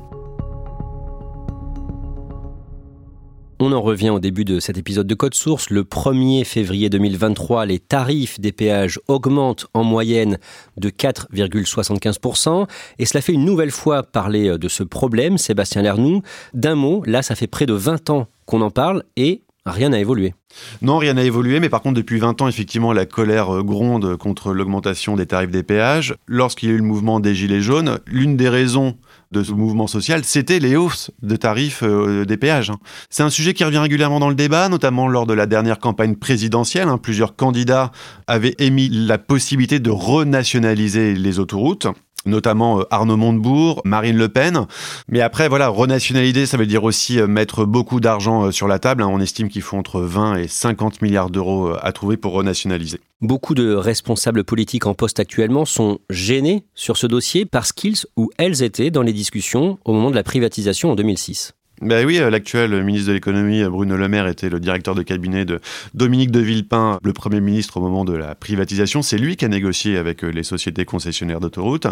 On 3.65 3.71
en 3.71 3.81
revient 3.81 4.09
au 4.09 4.19
début 4.19 4.43
de 4.43 4.59
cet 4.59 4.77
épisode 4.77 5.07
de 5.07 5.15
Code 5.15 5.35
Source. 5.35 5.69
Le 5.69 5.83
1er 5.83 6.43
février 6.43 6.89
2023, 6.89 7.65
les 7.65 7.79
tarifs 7.79 8.37
des 8.41 8.51
péages 8.51 8.99
augmentent 9.07 9.67
en 9.73 9.85
moyenne 9.85 10.37
de 10.75 10.89
4,75%. 10.89 12.67
Et 12.99 13.05
cela 13.05 13.21
fait 13.21 13.31
une 13.31 13.45
nouvelle 13.45 13.71
fois 13.71 14.03
parler 14.03 14.57
de 14.57 14.67
ce 14.67 14.83
problème, 14.83 15.37
Sébastien 15.37 15.81
Lernoux. 15.81 16.21
D'un 16.53 16.75
mot, 16.75 17.03
là, 17.05 17.21
ça 17.21 17.35
fait 17.35 17.47
près 17.47 17.65
de 17.65 17.71
20 17.71 18.09
ans 18.09 18.27
qu'on 18.45 18.59
en 18.59 18.69
parle 18.69 19.03
et 19.15 19.43
rien 19.65 19.87
n'a 19.87 19.99
évolué. 19.99 20.33
Non, 20.81 20.97
rien 20.97 21.13
n'a 21.13 21.23
évolué, 21.23 21.61
mais 21.61 21.69
par 21.69 21.81
contre, 21.81 21.95
depuis 21.95 22.19
20 22.19 22.41
ans, 22.41 22.49
effectivement, 22.49 22.91
la 22.91 23.05
colère 23.05 23.49
euh, 23.55 23.63
gronde 23.63 24.17
contre 24.17 24.51
l'augmentation 24.51 25.15
des 25.15 25.25
tarifs 25.25 25.51
des 25.51 25.63
péages. 25.63 26.15
Lorsqu'il 26.27 26.67
y 26.67 26.71
a 26.73 26.75
eu 26.75 26.79
le 26.79 26.83
mouvement 26.83 27.21
des 27.21 27.33
Gilets 27.33 27.61
jaunes, 27.61 27.99
l'une 28.07 28.35
des 28.35 28.49
raisons 28.49 28.97
de 29.33 29.43
ce 29.43 29.51
mouvement 29.51 29.87
social, 29.87 30.23
c'était 30.23 30.59
les 30.59 30.77
hausses 30.77 31.11
de 31.21 31.35
tarifs 31.35 31.83
euh, 31.83 32.23
des 32.23 32.37
péages. 32.37 32.69
Hein. 32.69 32.77
C'est 33.09 33.23
un 33.23 33.29
sujet 33.29 33.53
qui 33.53 33.65
revient 33.65 33.79
régulièrement 33.79 34.19
dans 34.19 34.29
le 34.29 34.35
débat, 34.35 34.69
notamment 34.69 35.07
lors 35.07 35.25
de 35.25 35.33
la 35.33 35.45
dernière 35.45 35.79
campagne 35.79 36.15
présidentielle. 36.15 36.87
Hein. 36.87 36.97
Plusieurs 36.97 37.35
candidats 37.35 37.91
avaient 38.27 38.55
émis 38.59 38.87
la 38.89 39.17
possibilité 39.17 39.79
de 39.79 39.89
renationaliser 39.89 41.15
les 41.15 41.39
autoroutes 41.39 41.87
notamment 42.25 42.79
euh, 42.79 42.83
Arnaud 42.91 43.17
Montebourg, 43.17 43.81
Marine 43.85 44.17
Le 44.17 44.29
Pen. 44.29 44.65
Mais 45.07 45.21
après, 45.21 45.49
voilà, 45.49 45.67
renationaliser, 45.69 46.45
ça 46.45 46.57
veut 46.57 46.65
dire 46.65 46.83
aussi 46.83 47.19
euh, 47.19 47.27
mettre 47.27 47.65
beaucoup 47.65 47.99
d'argent 47.99 48.51
sur 48.51 48.67
la 48.67 48.79
table. 48.79 49.03
Hein. 49.03 49.09
On 49.11 49.19
estime 49.19 49.49
qu'il 49.49 49.61
faut 49.61 49.77
entre 49.77 50.01
20 50.01 50.35
et 50.35 50.47
50 50.47 51.01
milliards 51.01 51.29
d'euros 51.29 51.73
à 51.81 51.91
trouver 51.91 52.17
pour 52.17 52.33
renationaliser. 52.33 52.99
Beaucoup 53.21 53.55
de 53.55 53.73
responsables 53.73 54.43
politiques 54.43 54.85
en 54.85 54.93
poste 54.93 55.19
actuellement 55.19 55.65
sont 55.65 55.99
gênés 56.09 56.65
sur 56.75 56.97
ce 56.97 57.07
dossier 57.07 57.45
parce 57.45 57.71
qu'ils 57.71 57.95
ou 58.17 58.29
elles 58.37 58.63
étaient 58.63 58.91
dans 58.91 59.01
les 59.01 59.13
discussions 59.13 59.79
au 59.85 59.93
moment 59.93 60.11
de 60.11 60.15
la 60.15 60.23
privatisation 60.23 60.91
en 60.91 60.95
2006. 60.95 61.53
Ben 61.81 62.05
oui, 62.05 62.19
euh, 62.19 62.29
l'actuel 62.29 62.83
ministre 62.83 63.07
de 63.09 63.13
l'économie, 63.13 63.61
euh, 63.63 63.69
Bruno 63.69 63.97
Le 63.97 64.07
Maire, 64.07 64.27
était 64.27 64.47
le 64.47 64.59
directeur 64.59 64.93
de 64.93 65.01
cabinet 65.01 65.43
de 65.43 65.59
Dominique 65.95 66.29
de 66.29 66.39
Villepin, 66.39 66.99
le 67.03 67.13
Premier 67.13 67.41
ministre 67.41 67.77
au 67.77 67.81
moment 67.81 68.05
de 68.05 68.13
la 68.13 68.35
privatisation. 68.35 69.01
C'est 69.01 69.17
lui 69.17 69.35
qui 69.37 69.45
a 69.45 69.47
négocié 69.47 69.97
avec 69.97 70.23
euh, 70.23 70.29
les 70.29 70.43
sociétés 70.43 70.85
concessionnaires 70.85 71.39
d'autoroutes. 71.39 71.87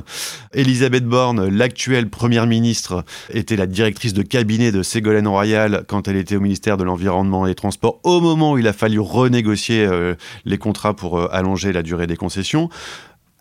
Elisabeth 0.53 1.05
Borne, 1.05 1.47
l'actuelle 1.49 2.09
Première 2.09 2.45
ministre, 2.45 3.03
était 3.33 3.55
la 3.55 3.65
directrice 3.65 4.13
de 4.13 4.21
cabinet 4.21 4.71
de 4.71 4.83
Ségolène 4.83 5.27
Royal 5.27 5.83
quand 5.87 6.07
elle 6.07 6.15
était 6.15 6.35
au 6.35 6.41
ministère 6.41 6.77
de 6.77 6.83
l'Environnement 6.83 7.47
et 7.47 7.49
des 7.49 7.55
Transports, 7.55 7.99
au 8.03 8.21
moment 8.21 8.53
où 8.53 8.59
il 8.59 8.67
a 8.67 8.73
fallu 8.73 8.99
renégocier 8.99 9.89
les 10.45 10.57
contrats 10.57 10.93
pour 10.93 11.33
allonger 11.33 11.73
la 11.73 11.81
durée 11.81 12.07
des 12.07 12.15
concessions. 12.15 12.69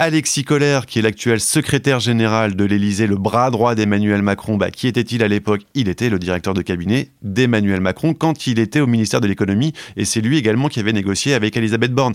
Alexis 0.03 0.45
Collère, 0.45 0.87
qui 0.87 0.99
est 0.99 1.03
l'actuel 1.03 1.41
secrétaire 1.41 2.01
général 2.01 2.57
de 2.57 2.65
l'Élysée, 2.65 3.07
le 3.07 3.19
bras 3.19 3.51
droit 3.51 3.75
d'Emmanuel 3.75 4.23
Macron, 4.23 4.57
bah, 4.57 4.71
qui 4.71 4.89
était-il 4.89 5.23
à 5.23 5.29
l'époque? 5.29 5.61
Il 5.75 5.91
était 5.91 6.09
le 6.09 6.19
directeur 6.19 6.55
de 6.55 6.63
cabinet 6.63 7.11
d'Emmanuel 7.21 7.83
Macron 7.83 8.15
quand 8.15 8.47
il 8.47 8.61
était 8.61 8.81
au 8.81 8.87
ministère 8.87 9.21
de 9.21 9.27
l'économie, 9.27 9.75
et 9.99 10.07
c'est 10.07 10.23
lui 10.23 10.39
également 10.39 10.69
qui 10.69 10.81
avait 10.81 10.95
négocié 10.95 11.35
avec 11.35 11.55
Elisabeth 11.55 11.93
Borne. 11.93 12.15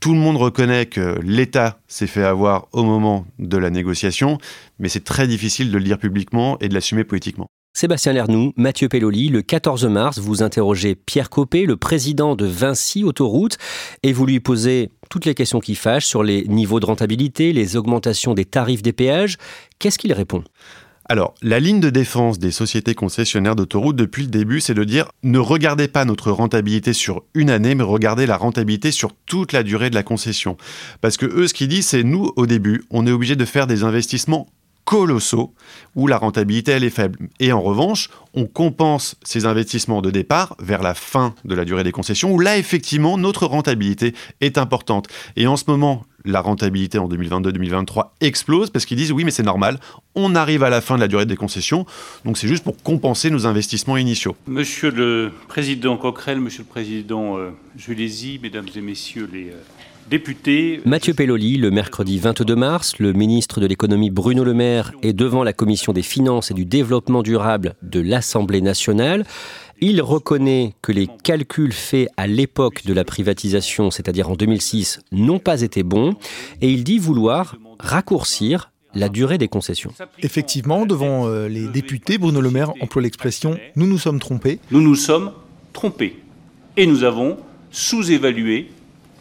Tout 0.00 0.14
le 0.14 0.20
monde 0.20 0.38
reconnaît 0.38 0.86
que 0.86 1.20
l'État 1.22 1.78
s'est 1.86 2.06
fait 2.06 2.24
avoir 2.24 2.66
au 2.72 2.82
moment 2.82 3.26
de 3.38 3.58
la 3.58 3.68
négociation, 3.68 4.38
mais 4.78 4.88
c'est 4.88 5.04
très 5.04 5.28
difficile 5.28 5.70
de 5.70 5.76
le 5.76 5.84
dire 5.84 5.98
publiquement 5.98 6.58
et 6.60 6.68
de 6.70 6.72
l'assumer 6.72 7.04
politiquement. 7.04 7.50
Sébastien 7.72 8.12
Lernoux, 8.12 8.52
Mathieu 8.56 8.88
Pelloli, 8.88 9.28
le 9.28 9.42
14 9.42 9.84
mars, 9.86 10.18
vous 10.18 10.42
interrogez 10.42 10.96
Pierre 10.96 11.30
Copé, 11.30 11.64
le 11.64 11.76
président 11.76 12.34
de 12.34 12.44
Vinci 12.44 13.04
Autoroute, 13.04 13.56
et 14.02 14.12
vous 14.12 14.26
lui 14.26 14.40
posez 14.40 14.90
toutes 15.10 15.26
les 15.26 15.34
questions 15.34 15.60
qui 15.60 15.76
fâchent 15.76 16.06
sur 16.06 16.24
les 16.24 16.44
niveaux 16.48 16.80
de 16.80 16.86
rentabilité, 16.86 17.52
les 17.52 17.76
augmentations 17.76 18.34
des 18.34 18.44
tarifs 18.44 18.82
des 18.82 18.92
péages. 18.92 19.36
Qu'est-ce 19.78 19.98
qu'il 19.98 20.12
répond? 20.12 20.42
Alors, 21.10 21.34
la 21.40 21.58
ligne 21.58 21.80
de 21.80 21.88
défense 21.88 22.38
des 22.38 22.50
sociétés 22.50 22.94
concessionnaires 22.94 23.56
d'autoroutes 23.56 23.96
depuis 23.96 24.24
le 24.24 24.28
début, 24.28 24.60
c'est 24.60 24.74
de 24.74 24.84
dire 24.84 25.10
ne 25.22 25.38
regardez 25.38 25.88
pas 25.88 26.04
notre 26.04 26.30
rentabilité 26.30 26.92
sur 26.92 27.22
une 27.32 27.48
année, 27.48 27.74
mais 27.74 27.82
regardez 27.82 28.26
la 28.26 28.36
rentabilité 28.36 28.90
sur 28.90 29.12
toute 29.24 29.52
la 29.52 29.62
durée 29.62 29.88
de 29.88 29.94
la 29.94 30.02
concession. 30.02 30.58
Parce 31.00 31.16
que 31.16 31.24
eux, 31.24 31.48
ce 31.48 31.54
qu'ils 31.54 31.68
disent, 31.68 31.86
c'est 31.86 32.02
nous, 32.02 32.30
au 32.36 32.46
début, 32.46 32.82
on 32.90 33.06
est 33.06 33.10
obligé 33.10 33.36
de 33.36 33.44
faire 33.46 33.66
des 33.66 33.84
investissements 33.84 34.48
colossaux 34.88 35.52
où 35.96 36.06
la 36.06 36.16
rentabilité 36.16 36.72
elle 36.72 36.82
est 36.82 36.88
faible. 36.88 37.18
Et 37.40 37.52
en 37.52 37.60
revanche, 37.60 38.08
on 38.32 38.46
compense 38.46 39.16
ces 39.22 39.44
investissements 39.44 40.00
de 40.00 40.10
départ 40.10 40.56
vers 40.60 40.80
la 40.82 40.94
fin 40.94 41.34
de 41.44 41.54
la 41.54 41.66
durée 41.66 41.84
des 41.84 41.92
concessions 41.92 42.32
où 42.32 42.38
là 42.40 42.56
effectivement 42.56 43.18
notre 43.18 43.44
rentabilité 43.44 44.14
est 44.40 44.56
importante. 44.56 45.06
Et 45.36 45.46
en 45.46 45.58
ce 45.58 45.64
moment, 45.68 46.06
la 46.24 46.40
rentabilité 46.40 46.96
en 46.98 47.06
2022-2023 47.06 48.12
explose 48.22 48.70
parce 48.70 48.86
qu'ils 48.86 48.96
disent 48.96 49.12
oui 49.12 49.24
mais 49.24 49.30
c'est 49.30 49.42
normal, 49.42 49.78
on 50.14 50.34
arrive 50.34 50.62
à 50.62 50.70
la 50.70 50.80
fin 50.80 50.94
de 50.94 51.00
la 51.00 51.08
durée 51.08 51.26
des 51.26 51.36
concessions, 51.36 51.84
donc 52.24 52.38
c'est 52.38 52.48
juste 52.48 52.64
pour 52.64 52.82
compenser 52.82 53.28
nos 53.28 53.46
investissements 53.46 53.98
initiaux. 53.98 54.36
Monsieur 54.46 54.90
le 54.90 55.30
Président 55.48 55.98
Coquerel, 55.98 56.40
Monsieur 56.40 56.62
le 56.62 56.68
Président 56.68 57.36
euh, 57.36 57.50
Mesdames 58.42 58.68
et 58.74 58.80
Messieurs 58.80 59.28
les... 59.30 59.50
Euh, 59.50 59.60
Mathieu 60.86 61.12
Pelloli, 61.12 61.58
le 61.58 61.70
mercredi 61.70 62.18
22 62.18 62.56
mars, 62.56 62.98
le 62.98 63.12
ministre 63.12 63.60
de 63.60 63.66
l'économie 63.66 64.08
Bruno 64.08 64.42
Le 64.42 64.54
Maire 64.54 64.92
est 65.02 65.12
devant 65.12 65.44
la 65.44 65.52
commission 65.52 65.92
des 65.92 66.02
finances 66.02 66.50
et 66.50 66.54
du 66.54 66.64
développement 66.64 67.22
durable 67.22 67.74
de 67.82 68.00
l'Assemblée 68.00 68.62
nationale. 68.62 69.26
Il 69.80 70.00
reconnaît 70.00 70.72
que 70.80 70.92
les 70.92 71.08
calculs 71.22 71.74
faits 71.74 72.08
à 72.16 72.26
l'époque 72.26 72.86
de 72.86 72.94
la 72.94 73.04
privatisation, 73.04 73.90
c'est-à-dire 73.90 74.30
en 74.30 74.34
2006, 74.34 75.00
n'ont 75.12 75.38
pas 75.38 75.60
été 75.60 75.82
bons, 75.82 76.14
et 76.62 76.70
il 76.70 76.84
dit 76.84 76.98
vouloir 76.98 77.56
raccourcir 77.78 78.72
la 78.94 79.10
durée 79.10 79.36
des 79.36 79.48
concessions. 79.48 79.92
Effectivement, 80.22 80.86
devant 80.86 81.26
euh, 81.26 81.48
les 81.48 81.68
députés, 81.68 82.16
Bruno 82.16 82.40
Le 82.40 82.50
Maire 82.50 82.72
emploie 82.80 83.02
l'expression⁇ 83.02 83.54
nous 83.76 83.86
nous 83.86 83.98
sommes 83.98 84.20
trompés⁇ 84.20 84.54
Nous 84.70 84.80
nous 84.80 84.94
sommes 84.94 85.32
trompés. 85.74 86.18
Et 86.78 86.86
nous 86.86 87.04
avons 87.04 87.36
sous-évalué 87.70 88.70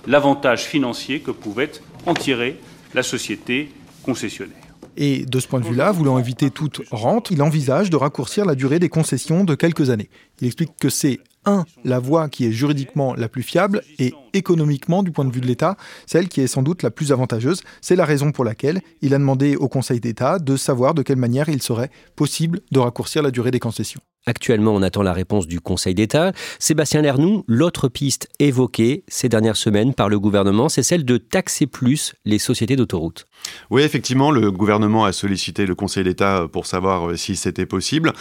l'avantage 0.08 0.64
financier 0.64 1.20
que 1.20 1.32
pouvait 1.32 1.72
en 2.06 2.14
tirer 2.14 2.60
la 2.94 3.04
société 3.04 3.70
concessionnaire. 4.04 4.56
Et 4.96 5.26
de 5.26 5.40
ce 5.40 5.48
point 5.48 5.60
de 5.60 5.68
vue-là, 5.68 5.92
voulant 5.92 6.18
éviter 6.18 6.50
toute 6.50 6.82
rente, 6.90 7.30
il 7.30 7.44
envisage 7.44 7.92
de 7.92 7.96
raccourcir 7.96 8.46
la 8.46 8.56
durée 8.56 8.80
des 8.80 8.90
concessions 8.90 9.44
de 9.44 9.54
quelques 9.54 9.92
années. 9.92 10.10
Il 10.42 10.48
explique 10.48 10.72
que 10.80 10.90
c'est 10.90 11.20
un, 11.46 11.66
la 11.86 12.00
voie 12.00 12.30
qui 12.30 12.46
est 12.46 12.52
juridiquement 12.52 13.14
la 13.14 13.30
plus 13.30 13.44
fiable 13.44 13.84
et 14.00 14.14
économiquement, 14.34 15.04
du 15.04 15.12
point 15.12 15.24
de 15.24 15.32
vue 15.32 15.40
de 15.40 15.46
l'État, 15.46 15.78
celle 16.08 16.28
qui 16.28 16.42
est 16.42 16.48
sans 16.48 16.64
doute 16.64 16.82
la 16.82 16.90
plus 16.90 17.12
avantageuse. 17.12 17.62
C'est 17.80 17.96
la 17.96 18.06
raison 18.06 18.32
pour 18.32 18.44
laquelle 18.44 18.82
il 19.02 19.14
a 19.14 19.18
demandé 19.20 19.56
au 19.56 19.68
Conseil 19.68 20.00
d'État 20.00 20.40
de 20.40 20.58
savoir 20.58 20.94
de 20.94 21.04
quelle 21.04 21.18
manière 21.18 21.48
il 21.48 21.62
serait 21.62 21.92
possible 22.16 22.62
de 22.72 22.80
raccourcir 22.80 23.22
la 23.22 23.32
durée 23.32 23.52
des 23.52 23.60
concessions. 23.60 24.02
Actuellement, 24.28 24.76
on 24.76 24.82
attend 24.82 25.04
la 25.04 25.14
réponse 25.14 25.48
du 25.48 25.62
Conseil 25.62 25.96
d'État. 25.96 26.34
Sébastien 26.60 27.02
Lernoux, 27.02 27.46
l'autre 27.48 27.88
piste 27.88 28.28
évoquée 28.40 29.06
ces 29.08 29.30
dernières 29.30 29.56
semaines 29.56 29.94
par 29.94 30.10
le 30.10 30.20
gouvernement, 30.20 30.68
c'est 30.68 30.84
celle 30.84 31.06
de 31.06 31.18
taxer 31.18 31.66
plus 31.66 32.14
les 32.26 32.38
sociétés 32.38 32.76
d'autoroutes. 32.76 33.26
Oui, 33.70 33.84
effectivement, 33.84 34.30
le 34.30 34.52
gouvernement 34.52 35.06
a 35.06 35.14
sollicité 35.14 35.66
le 35.66 35.76
Conseil 35.76 36.04
d'État 36.04 36.46
pour 36.52 36.66
savoir 36.66 37.10
euh, 37.10 37.16
si 37.16 37.38
c'était 37.38 37.66
possible. 37.66 38.12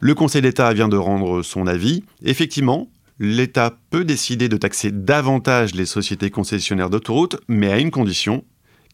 Le 0.00 0.14
Conseil 0.14 0.42
d'État 0.42 0.70
vient 0.74 0.88
de 0.88 0.98
rendre 0.98 1.40
son 1.40 1.66
avis. 1.66 2.04
Effectivement, 2.22 2.90
l'État 3.18 3.78
peut 3.88 4.04
décider 4.04 4.50
de 4.50 4.58
taxer 4.58 4.90
davantage 4.92 5.74
les 5.74 5.86
sociétés 5.86 6.28
concessionnaires 6.28 6.90
d'autoroutes, 6.90 7.36
mais 7.48 7.72
à 7.72 7.78
une 7.78 7.90
condition, 7.90 8.44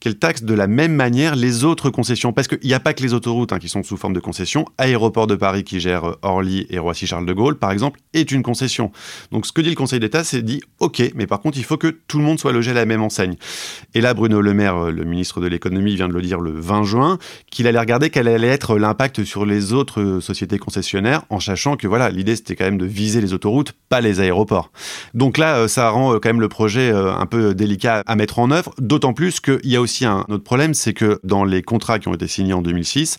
qu'elle 0.05 0.19
taxe 0.19 0.43
de 0.43 0.53
la 0.53 0.67
même 0.67 0.93
manière 0.93 1.35
les 1.35 1.65
autres 1.65 1.89
concessions. 1.89 2.35
Parce 2.35 2.47
qu'il 2.47 2.59
n'y 2.63 2.75
a 2.75 2.81
pas 2.81 2.93
que 2.93 3.03
les 3.03 3.15
autoroutes 3.15 3.55
hein, 3.55 3.59
qui 3.59 3.71
sont 3.71 3.83
sous 3.83 3.97
forme 3.97 4.13
de 4.13 4.21
concession. 4.21 4.67
Aéroport 4.77 5.27
de 5.27 5.35
Paris 5.35 5.65
qui 5.65 5.81
gère 5.81 6.05
euh, 6.05 6.19
Orly 6.21 6.67
et 6.69 6.79
Roissy-Charles 6.79 7.25
de 7.25 7.33
Gaulle, 7.33 7.57
par 7.57 7.71
exemple, 7.71 8.01
est 8.13 8.31
une 8.31 8.43
concession. 8.43 8.93
Donc 9.33 9.47
ce 9.47 9.53
que 9.53 9.63
dit 9.63 9.71
le 9.71 9.77
Conseil 9.77 10.01
d'État, 10.01 10.23
c'est 10.23 10.43
dit 10.43 10.61
OK, 10.79 11.03
mais 11.15 11.27
par 11.27 11.41
contre, 11.41 11.57
il 11.57 11.65
faut 11.65 11.79
que 11.79 11.87
tout 11.87 12.19
le 12.19 12.25
monde 12.25 12.39
soit 12.39 12.53
logé 12.53 12.73
à 12.73 12.75
la 12.75 12.85
même 12.85 13.01
enseigne. 13.01 13.37
Et 13.95 14.03
là, 14.03 14.13
Bruno 14.13 14.43
Le 14.43 14.53
Maire, 14.53 14.77
euh, 14.77 14.91
le 14.91 15.05
ministre 15.05 15.41
de 15.41 15.47
l'économie, 15.47 15.97
vient 15.97 16.09
de 16.09 16.13
le 16.13 16.21
dire 16.21 16.39
le 16.39 16.51
20 16.51 16.83
juin, 16.83 17.19
qu'il 17.51 17.67
allait 17.67 17.81
regarder 17.81 18.11
quel 18.11 18.29
allait 18.29 18.49
être 18.49 18.77
l'impact 18.77 19.25
sur 19.25 19.47
les 19.47 19.73
autres 19.73 20.03
euh, 20.03 20.21
sociétés 20.21 20.59
concessionnaires, 20.59 21.23
en 21.31 21.41
sachant 21.41 21.77
que 21.77 21.87
voilà, 21.87 22.11
l'idée 22.11 22.37
c'était 22.37 22.57
quand 22.57 22.67
même 22.67 22.77
de 22.77 22.85
viser 22.85 23.23
les 23.23 23.33
autoroutes, 23.33 23.73
pas 23.89 24.03
les 24.03 24.21
aéroports. 24.21 24.71
Donc 25.15 25.39
là, 25.39 25.67
ça 25.67 25.89
rend 25.89 26.13
quand 26.19 26.29
même 26.29 26.43
le 26.43 26.51
projet 26.51 26.91
un 26.91 27.25
peu 27.25 27.55
délicat 27.55 28.03
à 28.05 28.17
mettre 28.17 28.39
en 28.39 28.51
œuvre, 28.51 28.75
d'autant 28.79 29.15
plus 29.15 29.41
qu'il 29.41 29.61
y 29.65 29.77
a 29.77 29.81
aussi 29.81 29.94
un 30.03 30.25
autre 30.29 30.45
problème, 30.45 30.75
c'est 30.75 30.93
que 30.95 31.21
dans 31.25 31.45
les 31.45 31.63
contrats 31.63 31.99
qui 31.99 32.09
ont 32.09 32.15
été 32.15 32.27
signés 32.27 32.53
en 32.53 32.63
2006, 32.63 33.19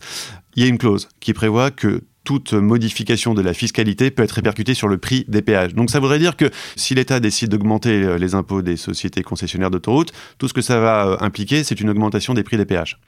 il 0.55 0.63
y 0.63 0.65
a 0.65 0.69
une 0.69 0.77
clause 0.77 1.07
qui 1.19 1.33
prévoit 1.33 1.71
que 1.71 2.03
toute 2.25 2.53
modification 2.53 3.33
de 3.33 3.41
la 3.41 3.53
fiscalité 3.53 4.11
peut 4.11 4.23
être 4.23 4.31
répercutée 4.31 4.73
sur 4.73 4.87
le 4.87 4.97
prix 4.97 5.23
des 5.27 5.41
péages. 5.41 5.73
Donc 5.75 5.89
ça 5.89 5.99
voudrait 5.99 6.19
dire 6.19 6.35
que 6.35 6.49
si 6.75 6.95
l'État 6.95 7.19
décide 7.21 7.49
d'augmenter 7.49 8.17
les 8.17 8.35
impôts 8.35 8.61
des 8.61 8.75
sociétés 8.75 9.21
concessionnaires 9.23 9.71
d'autoroutes, 9.71 10.11
tout 10.37 10.47
ce 10.49 10.53
que 10.53 10.61
ça 10.61 10.79
va 10.79 11.07
euh, 11.07 11.17
impliquer, 11.19 11.63
c'est 11.63 11.79
une 11.79 11.89
augmentation 11.89 12.33
des 12.33 12.43
prix 12.43 12.57
des 12.57 12.65
péages. 12.65 12.99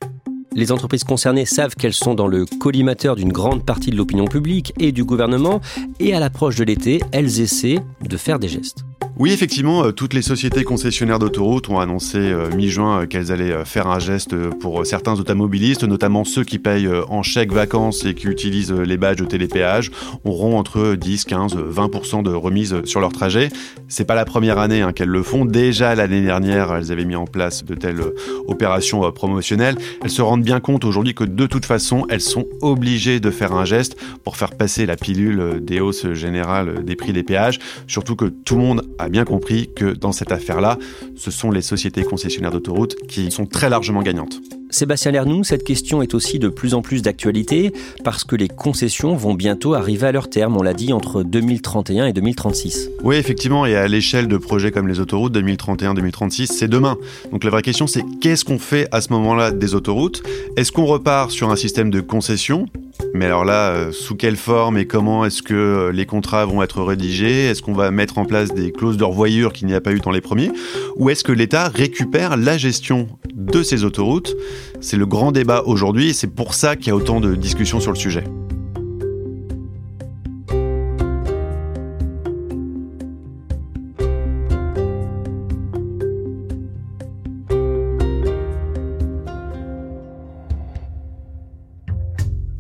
Les 0.54 0.72
entreprises 0.72 1.04
concernées 1.04 1.46
savent 1.46 1.76
qu'elles 1.76 1.94
sont 1.94 2.16
dans 2.16 2.28
le 2.28 2.46
collimateur 2.46 3.16
d'une 3.16 3.32
grande 3.32 3.66
partie 3.66 3.92
de 3.92 3.96
l'opinion 3.96 4.26
publique 4.26 4.74
et 4.80 4.92
du 4.92 5.04
gouvernement, 5.04 5.62
et 6.00 6.16
à 6.16 6.20
l'approche 6.20 6.56
de 6.56 6.64
l'été, 6.64 7.00
elles 7.12 7.42
essaient 7.42 7.80
de 8.02 8.18
faire 8.18 8.40
des 8.40 8.48
gestes. 8.48 8.87
Oui, 9.20 9.32
effectivement, 9.32 9.84
euh, 9.84 9.92
toutes 9.92 10.14
les 10.14 10.22
sociétés 10.22 10.64
concessionnaires 10.64 11.18
d'autoroutes 11.18 11.70
ont 11.70 11.80
annoncé 11.80 12.20
euh, 12.20 12.52
mi-juin 12.56 13.02
euh, 13.02 13.06
qu'elles 13.08 13.32
allaient 13.32 13.66
faire 13.66 13.88
un 13.88 13.98
geste 13.98 14.36
pour 14.60 14.86
certains 14.86 15.20
automobilistes, 15.20 15.84
notamment 15.86 16.24
ceux 16.24 16.44
qui 16.44 16.60
payent 16.60 16.88
en 17.10 17.24
chèque 17.24 17.52
vacances 17.52 18.06
et 18.06 18.14
qui 18.14 18.28
utilisent 18.28 18.72
les 18.72 18.98
badges 18.98 19.18
de 19.18 19.26
télépéage, 19.26 19.90
auront 20.24 20.60
entre 20.60 20.94
10, 20.94 21.26
15, 21.26 21.56
20% 21.56 22.22
de 22.22 22.30
remise 22.30 22.84
sur 22.86 23.00
leur 23.00 23.12
trajet. 23.12 23.50
C'est 23.88 24.06
pas 24.06 24.14
la 24.14 24.24
première 24.24 24.60
année 24.60 24.82
hein, 24.82 24.94
qu'elles 24.94 25.10
le 25.10 25.24
font. 25.24 25.46
Déjà 25.46 25.96
l'année 25.96 26.22
dernière, 26.22 26.76
elles 26.76 26.92
avaient 26.92 27.06
mis 27.06 27.16
en 27.16 27.26
place 27.26 27.66
de 27.66 27.74
telles 27.74 28.02
opérations 28.48 29.12
promotionnelles. 29.12 29.78
Elles 30.04 30.12
se 30.12 30.22
rendent 30.22 30.44
bien 30.44 30.60
compte 30.60 30.86
aujourd'hui 30.86 31.16
que 31.16 31.24
de 31.24 31.48
toute 31.48 31.66
façon, 31.66 32.06
elles 32.10 32.22
sont 32.22 32.46
obligées 32.62 33.20
de 33.20 33.32
faire 33.32 33.54
un 33.54 33.66
geste 33.66 33.98
pour 34.24 34.38
faire 34.38 34.56
passer 34.56 34.86
la 34.86 34.96
pilule 34.96 35.60
des 35.62 35.80
hausses 35.80 36.14
générales 36.14 36.86
des 36.86 36.96
prix 36.96 37.14
des 37.14 37.24
péages, 37.24 37.58
surtout 37.88 38.16
que 38.16 38.26
tout 38.26 38.56
le 38.56 38.62
monde 38.62 38.84
a 39.08 39.10
bien 39.10 39.24
compris 39.24 39.70
que 39.74 39.94
dans 39.94 40.12
cette 40.12 40.34
affaire-là, 40.34 40.78
ce 41.16 41.32
sont 41.32 41.50
les 41.50 41.62
sociétés 41.62 42.04
concessionnaires 42.04 42.52
d'autoroutes 42.52 42.96
qui 43.08 43.32
sont 43.32 43.46
très 43.46 43.70
largement 43.70 44.02
gagnantes. 44.02 44.42
Sébastien 44.70 45.12
Lernoux, 45.12 45.46
cette 45.46 45.64
question 45.64 46.02
est 46.02 46.14
aussi 46.14 46.40
de 46.40 46.50
plus 46.50 46.74
en 46.74 46.82
plus 46.82 47.02
d'actualité 47.02 47.72
parce 48.04 48.26
que 48.26 48.36
les 48.36 48.50
concessions 48.50 49.16
vont 49.16 49.34
bientôt 49.34 49.76
arriver 49.76 50.08
à 50.08 50.12
leur 50.12 50.30
terme, 50.30 50.58
on 50.58 50.62
l'a 50.62 50.74
dit, 50.74 50.92
entre 50.92 51.24
2031 51.24 52.08
et 52.08 52.12
2036. 52.12 52.90
Oui, 53.02 53.16
effectivement, 53.16 53.66
et 53.66 53.78
à 53.78 53.88
l'échelle 53.88 54.28
de 54.28 54.36
projets 54.36 54.72
comme 54.72 54.90
les 54.90 55.00
autoroutes, 55.00 55.34
2031-2036, 55.38 56.48
c'est 56.48 56.68
demain. 56.68 56.98
Donc 57.32 57.46
la 57.46 57.50
vraie 57.50 57.62
question, 57.62 57.88
c'est 57.88 58.04
qu'est-ce 58.20 58.44
qu'on 58.44 58.60
fait 58.60 58.90
à 58.92 59.00
ce 59.00 59.14
moment-là 59.14 59.52
des 59.52 59.74
autoroutes? 59.74 60.22
Est-ce 60.58 60.74
qu'on 60.74 60.86
repart 60.86 61.32
sur 61.32 61.50
un 61.50 61.56
système 61.56 61.90
de 61.90 62.02
concession 62.02 62.66
mais 63.14 63.26
alors 63.26 63.46
là, 63.46 63.72
euh, 63.72 63.92
sous 63.92 64.16
quelle 64.16 64.38
forme 64.38 64.78
et 64.78 64.86
comment 64.86 65.26
est-ce 65.26 65.42
que 65.42 65.54
euh, 65.54 65.92
les 65.92 66.06
contrats 66.06 66.46
vont 66.46 66.62
être 66.62 66.82
rédigés? 66.82 67.46
Est-ce 67.46 67.62
qu'on 67.62 67.74
va 67.74 67.92
mettre 67.92 68.18
en 68.18 68.26
place 68.26 68.54
des 68.54 68.72
clauses 68.72 68.98
de 68.98 69.04
revoyure 69.04 69.54
qu'il 69.54 69.68
n'y 69.68 69.74
a 69.74 69.82
pas 69.82 69.92
eu 69.92 70.00
dans 70.00 70.12
les 70.12 70.22
premiers? 70.22 70.52
Ou 70.98 71.10
est-ce 71.10 71.24
que 71.24 71.32
l'État 71.32 71.70
récupère 71.70 72.38
la 72.38 72.58
gestion 72.58 73.08
de 73.34 73.64
ces 73.64 73.84
autoroutes? 73.84 74.36
C'est 74.82 74.98
le 74.98 75.06
grand 75.06 75.32
débat 75.32 75.64
aujourd'hui 75.66 76.10
et 76.10 76.14
c'est 76.14 76.34
pour 76.34 76.54
ça 76.54 76.76
qu'il 76.76 76.88
y 76.88 76.92
a 76.92 76.96
autant 76.96 77.20
de 77.20 77.36
discussions 77.36 77.80
sur 77.80 77.92
le 77.92 77.98
sujet. 77.98 78.24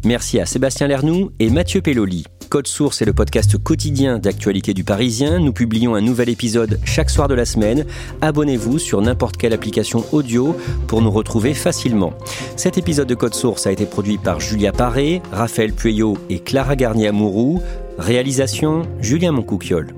Merci 0.08 0.40
à 0.40 0.46
Sébastien 0.46 0.88
Lernoux 0.88 1.32
et 1.38 1.50
Mathieu 1.50 1.82
Pelloli. 1.82 2.24
Code 2.48 2.66
Source 2.66 3.02
est 3.02 3.06
le 3.06 3.12
podcast 3.12 3.58
quotidien 3.62 4.20
d'actualité 4.20 4.74
du 4.74 4.86
Parisien. 4.86 5.38
Nous 5.38 5.52
publions 5.52 5.96
un 5.96 6.02
nouvel 6.02 6.30
épisode 6.30 6.80
chaque 6.86 7.10
soir 7.10 7.28
de 7.28 7.34
la 7.34 7.44
semaine. 7.44 7.86
Abonnez-vous 8.22 8.80
sur 8.80 9.02
n'importe 9.02 9.36
quelle 9.36 9.52
application 9.52 10.06
audio 10.14 10.56
pour 10.88 11.02
nous 11.02 11.12
retrouver 11.12 11.54
facilement. 11.54 12.14
Cet 12.56 12.78
épisode 12.78 13.10
de 13.10 13.16
Code 13.16 13.36
Source 13.36 13.68
a 13.68 13.72
été 13.74 13.86
produit 13.86 14.18
par 14.18 14.40
Julia 14.40 14.72
Paré, 14.72 15.22
Raphaël 15.34 15.74
Pueyo 15.74 16.18
et 16.30 16.40
Clara 16.40 16.78
Garnier-Amouroux. 16.78 17.62
Réalisation 17.98 18.84
Julien 19.02 19.34
Moncouquiole. 19.34 19.94